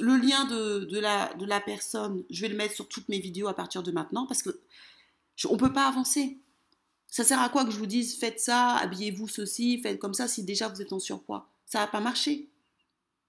Le 0.00 0.16
lien 0.16 0.44
de, 0.44 0.98
la, 0.98 1.32
de 1.34 1.44
la 1.44 1.60
personne, 1.60 2.24
je 2.30 2.40
vais 2.42 2.48
le 2.48 2.56
mettre 2.56 2.74
sur 2.74 2.88
toutes 2.88 3.08
mes 3.08 3.20
vidéos 3.20 3.46
à 3.48 3.54
partir 3.54 3.82
de 3.82 3.92
maintenant 3.92 4.26
parce 4.26 4.42
que 4.42 4.60
on 5.48 5.54
ne 5.54 5.58
peut 5.58 5.72
pas 5.72 5.86
avancer. 5.86 6.38
Ça 7.06 7.24
sert 7.24 7.40
à 7.40 7.48
quoi 7.48 7.64
que 7.64 7.70
je 7.70 7.78
vous 7.78 7.86
dise 7.86 8.18
faites 8.18 8.40
ça, 8.40 8.76
habillez-vous 8.76 9.28
ceci, 9.28 9.80
faites 9.80 10.00
comme 10.00 10.14
ça 10.14 10.28
si 10.28 10.44
déjà 10.44 10.68
vous 10.68 10.82
êtes 10.82 10.92
en 10.92 10.98
surpoids? 10.98 11.48
Ça 11.68 11.80
va 11.80 11.86
pas 11.86 12.00
marcher. 12.00 12.50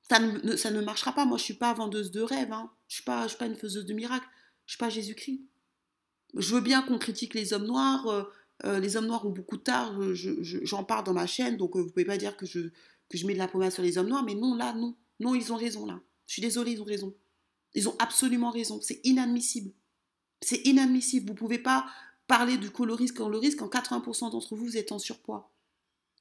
Ça 0.10 0.19
ne, 0.19 0.56
ça 0.56 0.71
ne 0.71 0.82
marchera 0.82 1.13
pas. 1.13 1.25
Moi, 1.25 1.38
je 1.38 1.43
ne 1.43 1.45
suis 1.45 1.54
pas 1.54 1.73
vendeuse 1.73 2.12
de 2.12 2.21
rêves. 2.21 2.52
Hein. 2.52 2.71
Je 2.88 2.93
ne 2.93 2.95
suis, 2.95 3.04
pas, 3.04 3.28
suis 3.28 3.38
pas 3.38 3.45
une 3.45 3.56
faiseuse 3.56 3.86
de 3.86 3.93
miracles. 3.93 4.28
Je 4.65 4.71
ne 4.71 4.75
suis 4.75 4.78
pas 4.78 4.89
Jésus-Christ. 4.89 5.41
Je 6.36 6.56
veux 6.56 6.62
bien 6.62 6.82
qu'on 6.82 6.97
critique 6.97 7.34
les 7.34 7.54
hommes 7.54 7.65
noirs. 7.65 8.08
Euh, 8.08 8.23
euh, 8.65 8.80
les 8.80 8.97
hommes 8.97 9.08
noirs 9.08 9.25
ont 9.25 9.32
beaucoup 9.32 9.58
tard. 9.58 9.93
J'en 10.13 10.84
parle 10.84 11.04
dans 11.04 11.13
ma 11.13 11.28
chaîne, 11.28 11.58
donc 11.58 11.75
euh, 11.75 11.80
vous 11.80 11.86
ne 11.86 11.91
pouvez 11.91 12.06
pas 12.06 12.17
dire 12.17 12.38
que 12.38 12.45
je, 12.45 12.60
que 13.10 13.17
je 13.17 13.25
mets 13.28 13.34
de 13.34 13.39
la 13.39 13.47
pommade 13.47 13.71
sur 13.71 13.84
les 13.84 13.97
hommes 13.97 14.10
noirs. 14.10 14.23
Mais 14.23 14.36
non, 14.36 14.56
là, 14.56 14.73
non. 14.73 14.95
Non, 15.19 15.36
ils 15.36 15.52
ont 15.52 15.58
raison, 15.58 15.86
là. 15.86 15.99
Je 16.28 16.34
suis 16.34 16.41
désolée, 16.41 16.71
ils 16.71 16.82
ont 16.82 16.86
raison. 16.86 17.13
Ils 17.73 17.89
ont 17.89 17.95
absolument 17.99 18.52
raison. 18.52 18.80
C'est 18.82 19.02
inadmissible. 19.04 19.71
C'est 20.41 20.65
inadmissible. 20.65 21.28
Vous 21.28 21.34
ne 21.34 21.38
pouvez 21.39 21.60
pas 21.60 21.86
parler 22.28 22.58
du 22.58 22.69
colorisme 22.71 23.21
risque, 23.23 23.58
quand 23.58 23.73
80% 23.73 24.32
d'entre 24.32 24.56
vous, 24.56 24.65
vous 24.65 24.78
êtes 24.78 24.91
en 24.91 24.99
surpoids. 24.99 25.52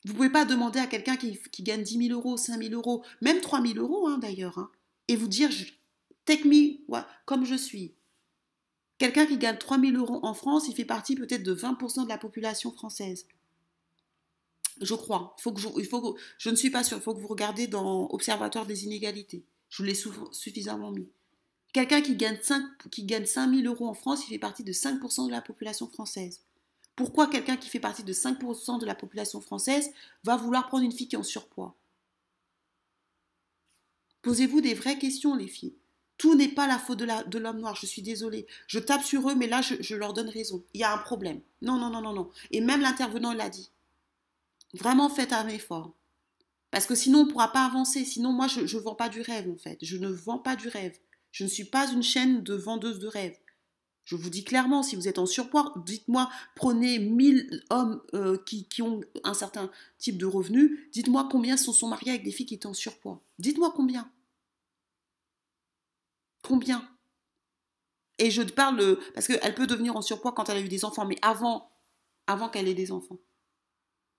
Vous 0.04 0.12
ne 0.12 0.16
pouvez 0.16 0.30
pas 0.30 0.44
demander 0.44 0.78
à 0.78 0.86
quelqu'un 0.86 1.16
qui, 1.16 1.62
gagne 1.62 1.82
10 1.82 2.08
000 2.08 2.18
euros, 2.18 2.36
5 2.36 2.62
000 2.62 2.74
euros, 2.74 3.04
même 3.20 3.40
3 3.40 3.60
000 3.60 3.78
euros 3.78 4.06
hein, 4.06 4.18
d'ailleurs, 4.18 4.58
hein, 4.58 4.70
et 5.08 5.16
vous 5.16 5.28
dire 5.28 5.50
take 6.24 6.44
me 6.44 6.78
comme 7.24 7.44
je 7.44 7.56
suis. 7.56 7.94
Quelqu'un 8.98 9.26
qui 9.26 9.38
gagne 9.38 9.58
3 9.58 9.78
000 9.80 9.96
euros 9.96 10.20
en 10.22 10.34
France, 10.34 10.68
il 10.68 10.74
fait 10.74 10.84
partie 10.84 11.14
peut-être 11.14 11.42
de 11.42 11.54
20% 11.54 12.04
de 12.04 12.08
la 12.08 12.18
population 12.18 12.72
française. 12.72 13.26
Je 14.80 14.94
crois. 14.94 15.34
Je, 15.44 15.68
il 15.78 15.86
faut 15.86 16.00
que, 16.00 16.50
ne 16.50 16.54
suis 16.56 16.70
pas 16.70 16.84
sûre. 16.84 16.98
Il 16.98 17.02
faut 17.02 17.14
que 17.14 17.20
vous 17.20 17.28
regardez 17.28 17.66
dans 17.66 18.08
Observatoire 18.10 18.66
des 18.66 18.84
inégalités. 18.84 19.44
Je 19.68 19.82
vous 19.82 19.86
l'ai 19.86 19.96
suffisamment 20.32 20.90
mis. 20.90 21.08
Quelqu'un 21.72 22.00
qui 22.00 22.16
gagne 22.16 22.38
5, 22.40 22.62
qui 22.90 23.04
gagne 23.04 23.26
5 23.26 23.54
000 23.54 23.66
euros 23.66 23.88
en 23.88 23.94
France, 23.94 24.24
il 24.26 24.30
fait 24.30 24.38
partie 24.38 24.64
de 24.64 24.72
5% 24.72 25.26
de 25.26 25.30
la 25.30 25.42
population 25.42 25.88
française. 25.88 26.40
Pourquoi 26.98 27.28
quelqu'un 27.28 27.56
qui 27.56 27.68
fait 27.68 27.78
partie 27.78 28.02
de 28.02 28.12
5% 28.12 28.80
de 28.80 28.84
la 28.84 28.96
population 28.96 29.40
française 29.40 29.92
va 30.24 30.34
vouloir 30.34 30.66
prendre 30.66 30.82
une 30.82 30.90
fille 30.90 31.06
qui 31.06 31.14
est 31.14 31.18
en 31.18 31.22
surpoids? 31.22 31.76
Posez-vous 34.22 34.60
des 34.60 34.74
vraies 34.74 34.98
questions, 34.98 35.36
les 35.36 35.46
filles. 35.46 35.76
Tout 36.16 36.34
n'est 36.34 36.48
pas 36.48 36.66
la 36.66 36.76
faute 36.76 36.98
de 36.98 37.38
l'homme 37.38 37.60
noir, 37.60 37.76
je 37.76 37.86
suis 37.86 38.02
désolée. 38.02 38.48
Je 38.66 38.80
tape 38.80 39.04
sur 39.04 39.30
eux, 39.30 39.36
mais 39.36 39.46
là, 39.46 39.60
je, 39.62 39.94
leur 39.94 40.12
donne 40.12 40.28
raison. 40.28 40.64
Il 40.74 40.80
y 40.80 40.82
a 40.82 40.92
un 40.92 40.98
problème. 40.98 41.40
Non, 41.62 41.78
non, 41.78 41.88
non, 41.88 42.00
non, 42.00 42.12
non. 42.12 42.30
Et 42.50 42.60
même 42.60 42.80
l'intervenant 42.80 43.32
l'a 43.32 43.48
dit. 43.48 43.70
Vraiment, 44.74 45.08
faites 45.08 45.32
un 45.32 45.46
effort. 45.46 45.92
Parce 46.72 46.86
que 46.86 46.96
sinon, 46.96 47.20
on 47.20 47.26
ne 47.26 47.30
pourra 47.30 47.52
pas 47.52 47.64
avancer. 47.64 48.04
Sinon, 48.04 48.32
moi, 48.32 48.48
je 48.48 48.62
ne 48.62 48.82
vends 48.82 48.96
pas 48.96 49.08
du 49.08 49.20
rêve, 49.20 49.48
en 49.48 49.56
fait. 49.56 49.78
Je 49.82 49.98
ne 49.98 50.08
vends 50.08 50.38
pas 50.38 50.56
du 50.56 50.66
rêve. 50.66 50.98
Je 51.30 51.44
ne 51.44 51.48
suis 51.48 51.62
pas 51.62 51.88
une 51.92 52.02
chaîne 52.02 52.42
de 52.42 52.54
vendeuses 52.54 52.98
de 52.98 53.06
rêves. 53.06 53.38
Je 54.08 54.16
vous 54.16 54.30
dis 54.30 54.42
clairement, 54.42 54.82
si 54.82 54.96
vous 54.96 55.06
êtes 55.06 55.18
en 55.18 55.26
surpoids, 55.26 55.74
dites-moi, 55.84 56.30
prenez 56.54 56.98
1000 56.98 57.62
hommes 57.68 58.00
euh, 58.14 58.38
qui, 58.46 58.80
ont 58.80 59.02
un 59.22 59.34
certain 59.34 59.70
type 59.98 60.16
de 60.16 60.24
revenus, 60.24 60.78
dites-moi 60.92 61.28
combien 61.30 61.58
sont, 61.58 61.74
sont 61.74 61.88
mariés 61.88 62.12
avec 62.12 62.22
des 62.22 62.30
filles 62.30 62.46
qui 62.46 62.54
étaient 62.54 62.64
en 62.64 62.72
surpoids. 62.72 63.22
Dites-moi 63.38 63.70
combien. 63.76 64.10
Combien 66.42 66.88
Et 68.16 68.30
je 68.30 68.40
parle, 68.40 68.98
parce 69.12 69.26
qu'elle 69.26 69.54
peut 69.54 69.66
devenir 69.66 69.94
en 69.94 70.00
surpoids 70.00 70.32
quand 70.32 70.48
elle 70.48 70.56
a 70.56 70.62
eu 70.62 70.70
des 70.70 70.86
enfants, 70.86 71.04
mais 71.04 71.18
avant, 71.20 71.70
avant 72.26 72.48
qu'elle 72.48 72.66
ait 72.66 72.72
des 72.72 72.92
enfants. 72.92 73.18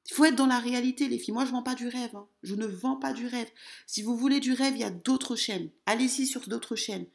Il 0.07 0.13
faut 0.13 0.25
être 0.25 0.35
dans 0.35 0.45
la 0.45 0.59
réalité, 0.59 1.07
les 1.07 1.17
filles. 1.17 1.33
Moi, 1.33 1.45
je 1.45 1.49
ne 1.49 1.55
vends 1.55 1.63
pas 1.63 1.73
du 1.73 1.87
rêve. 1.87 2.15
Hein. 2.15 2.27
Je 2.43 2.53
ne 2.53 2.67
vends 2.67 2.97
pas 2.97 3.13
du 3.13 3.25
rêve. 3.25 3.49
Si 3.87 4.03
vous 4.03 4.15
voulez 4.15 4.39
du 4.39 4.53
rêve, 4.53 4.75
il 4.75 4.81
y 4.81 4.83
a 4.83 4.91
d'autres 4.91 5.35
chaînes. 5.35 5.71
Allez-y 5.87 6.27
sur 6.27 6.47
d'autres 6.47 6.75
chaînes. 6.75 7.07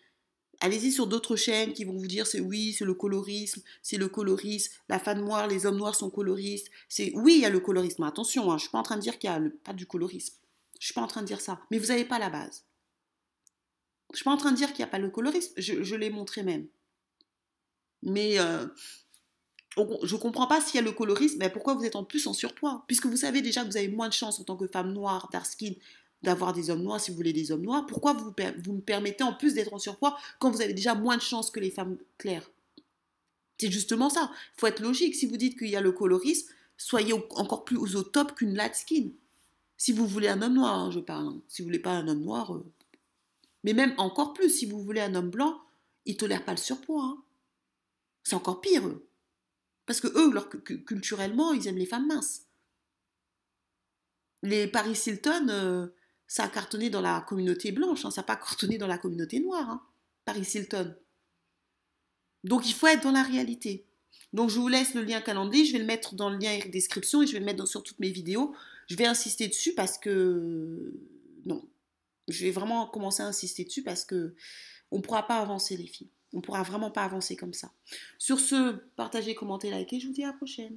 Allez-y 0.64 0.92
sur 0.92 1.06
d'autres 1.06 1.36
chaînes 1.36 1.74
qui 1.74 1.84
vont 1.84 1.92
vous 1.92 2.06
dire 2.06 2.26
c'est 2.26 2.40
oui, 2.40 2.72
c'est 2.72 2.86
le 2.86 2.94
colorisme, 2.94 3.60
c'est 3.82 3.98
le 3.98 4.08
colorisme, 4.08 4.72
la 4.88 4.98
femme 4.98 5.20
noire, 5.20 5.46
les 5.46 5.66
hommes 5.66 5.76
noirs 5.76 5.94
sont 5.94 6.08
coloristes. 6.08 6.70
C'est 6.88 7.12
oui, 7.16 7.34
il 7.34 7.40
y 7.42 7.44
a 7.44 7.50
le 7.50 7.60
colorisme. 7.60 8.02
Attention, 8.04 8.44
hein, 8.44 8.52
je 8.52 8.54
ne 8.54 8.58
suis 8.60 8.70
pas 8.70 8.78
en 8.78 8.82
train 8.82 8.96
de 8.96 9.02
dire 9.02 9.18
qu'il 9.18 9.28
n'y 9.28 9.36
a 9.36 9.42
pas 9.62 9.74
du 9.74 9.84
colorisme. 9.84 10.34
Je 10.72 10.78
ne 10.78 10.84
suis 10.86 10.94
pas 10.94 11.02
en 11.02 11.06
train 11.06 11.20
de 11.20 11.26
dire 11.26 11.42
ça. 11.42 11.60
Mais 11.70 11.76
vous 11.76 11.88
n'avez 11.88 12.06
pas 12.06 12.18
la 12.18 12.30
base. 12.30 12.64
Je 14.08 14.14
ne 14.14 14.16
suis 14.16 14.24
pas 14.24 14.30
en 14.30 14.38
train 14.38 14.52
de 14.52 14.56
dire 14.56 14.68
qu'il 14.68 14.78
n'y 14.78 14.84
a 14.84 14.90
pas 14.90 14.98
le 14.98 15.10
colorisme. 15.10 15.52
Je, 15.58 15.94
l'ai 15.96 16.08
montré 16.08 16.42
même. 16.42 16.66
Mais 18.02 18.38
euh, 18.38 18.66
je 19.76 20.14
ne 20.14 20.18
comprends 20.18 20.46
pas 20.46 20.62
s'il 20.62 20.76
y 20.76 20.78
a 20.78 20.82
le 20.82 20.92
colorisme, 20.92 21.36
mais 21.40 21.50
pourquoi 21.50 21.74
vous 21.74 21.84
êtes 21.84 21.96
en 21.96 22.04
plus 22.04 22.26
en 22.26 22.32
surpoids? 22.32 22.84
Puisque 22.86 23.04
vous 23.04 23.18
savez 23.18 23.42
déjà 23.42 23.64
que 23.64 23.66
vous 23.66 23.76
avez 23.76 23.88
moins 23.88 24.08
de 24.08 24.14
chance 24.14 24.40
en 24.40 24.44
tant 24.44 24.56
que 24.56 24.66
femme 24.66 24.94
noire, 24.94 25.28
dark 25.30 25.44
skin, 25.44 25.74
d'avoir 26.24 26.52
des 26.52 26.70
hommes 26.70 26.82
noirs 26.82 27.00
si 27.00 27.10
vous 27.10 27.16
voulez 27.16 27.32
des 27.32 27.52
hommes 27.52 27.62
noirs. 27.62 27.86
Pourquoi 27.86 28.12
vous, 28.14 28.32
me 28.72 28.80
permettez 28.80 29.22
en 29.22 29.32
plus 29.32 29.54
d'être 29.54 29.72
en 29.72 29.78
surpoids 29.78 30.18
quand 30.40 30.50
vous 30.50 30.62
avez 30.62 30.74
déjà 30.74 30.94
moins 30.94 31.16
de 31.16 31.22
chances 31.22 31.50
que 31.50 31.60
les 31.60 31.70
femmes 31.70 31.96
claires? 32.18 32.50
C'est 33.58 33.70
justement 33.70 34.10
ça. 34.10 34.30
Il 34.56 34.60
faut 34.60 34.66
être 34.66 34.80
logique. 34.80 35.14
Si 35.14 35.26
vous 35.26 35.36
dites 35.36 35.56
qu'il 35.56 35.68
y 35.68 35.76
a 35.76 35.80
le 35.80 35.92
colorisme, 35.92 36.48
soyez 36.76 37.12
encore 37.12 37.64
plus 37.64 37.76
au 37.76 38.02
top 38.02 38.34
qu'une 38.34 38.54
light 38.54 38.74
skin. 38.74 39.10
Si 39.76 39.92
vous 39.92 40.06
voulez 40.06 40.28
un 40.28 40.42
homme 40.42 40.54
noir, 40.54 40.74
hein, 40.78 40.90
je 40.90 41.00
parle. 41.00 41.28
Hein. 41.28 41.40
Si 41.48 41.62
vous 41.62 41.66
voulez 41.66 41.78
pas 41.78 41.92
un 41.92 42.08
homme 42.08 42.22
noir, 42.22 42.54
euh, 42.54 42.64
mais 43.62 43.72
même 43.72 43.94
encore 43.98 44.34
plus, 44.34 44.50
si 44.50 44.66
vous 44.66 44.82
voulez 44.82 45.00
un 45.00 45.14
homme 45.14 45.30
blanc, 45.30 45.60
ils 46.04 46.16
tolèrent 46.16 46.44
pas 46.44 46.52
le 46.52 46.58
surpoids. 46.58 47.04
Hein. 47.04 47.22
C'est 48.22 48.34
encore 48.34 48.60
pire. 48.60 48.86
Eux. 48.86 49.06
Parce 49.86 50.00
que 50.00 50.08
eux, 50.08 50.32
culturellement, 50.86 51.52
ils 51.52 51.66
aiment 51.68 51.78
les 51.78 51.86
femmes 51.86 52.06
minces. 52.06 52.42
Les 54.42 54.66
Paris 54.66 55.00
Hilton, 55.06 55.48
euh, 55.48 55.86
ça 56.26 56.44
a 56.44 56.48
cartonné 56.48 56.90
dans 56.90 57.00
la 57.00 57.20
communauté 57.20 57.72
blanche, 57.72 58.02
ça 58.02 58.08
n'a 58.16 58.22
pas 58.22 58.36
cartonné 58.36 58.78
dans 58.78 58.86
la 58.86 58.98
communauté 58.98 59.40
noire. 59.40 59.90
Paris 60.24 60.48
Hilton. 60.54 60.94
Donc 62.44 62.66
il 62.68 62.74
faut 62.74 62.86
être 62.86 63.02
dans 63.02 63.12
la 63.12 63.22
réalité. 63.22 63.86
Donc 64.32 64.50
je 64.50 64.58
vous 64.58 64.68
laisse 64.68 64.94
le 64.94 65.02
lien 65.02 65.20
calendrier, 65.20 65.64
je 65.64 65.72
vais 65.72 65.78
le 65.78 65.84
mettre 65.84 66.14
dans 66.14 66.30
le 66.30 66.38
lien 66.38 66.58
description 66.70 67.22
et 67.22 67.26
je 67.26 67.32
vais 67.32 67.38
le 67.38 67.44
mettre 67.44 67.66
sur 67.66 67.82
toutes 67.82 68.00
mes 68.00 68.10
vidéos. 68.10 68.54
Je 68.88 68.96
vais 68.96 69.06
insister 69.06 69.48
dessus 69.48 69.74
parce 69.74 69.96
que 69.98 70.92
non, 71.46 71.66
je 72.28 72.44
vais 72.44 72.50
vraiment 72.50 72.86
commencer 72.86 73.22
à 73.22 73.26
insister 73.26 73.64
dessus 73.64 73.82
parce 73.82 74.04
que 74.04 74.34
on 74.90 74.98
ne 74.98 75.02
pourra 75.02 75.26
pas 75.26 75.38
avancer 75.38 75.76
les 75.76 75.86
filles. 75.86 76.10
On 76.32 76.38
ne 76.38 76.42
pourra 76.42 76.62
vraiment 76.62 76.90
pas 76.90 77.04
avancer 77.04 77.36
comme 77.36 77.54
ça. 77.54 77.72
Sur 78.18 78.40
ce, 78.40 78.72
partagez, 78.96 79.34
commentez, 79.34 79.70
likez. 79.70 80.00
Je 80.00 80.08
vous 80.08 80.12
dis 80.12 80.24
à 80.24 80.28
la 80.28 80.32
prochaine. 80.32 80.76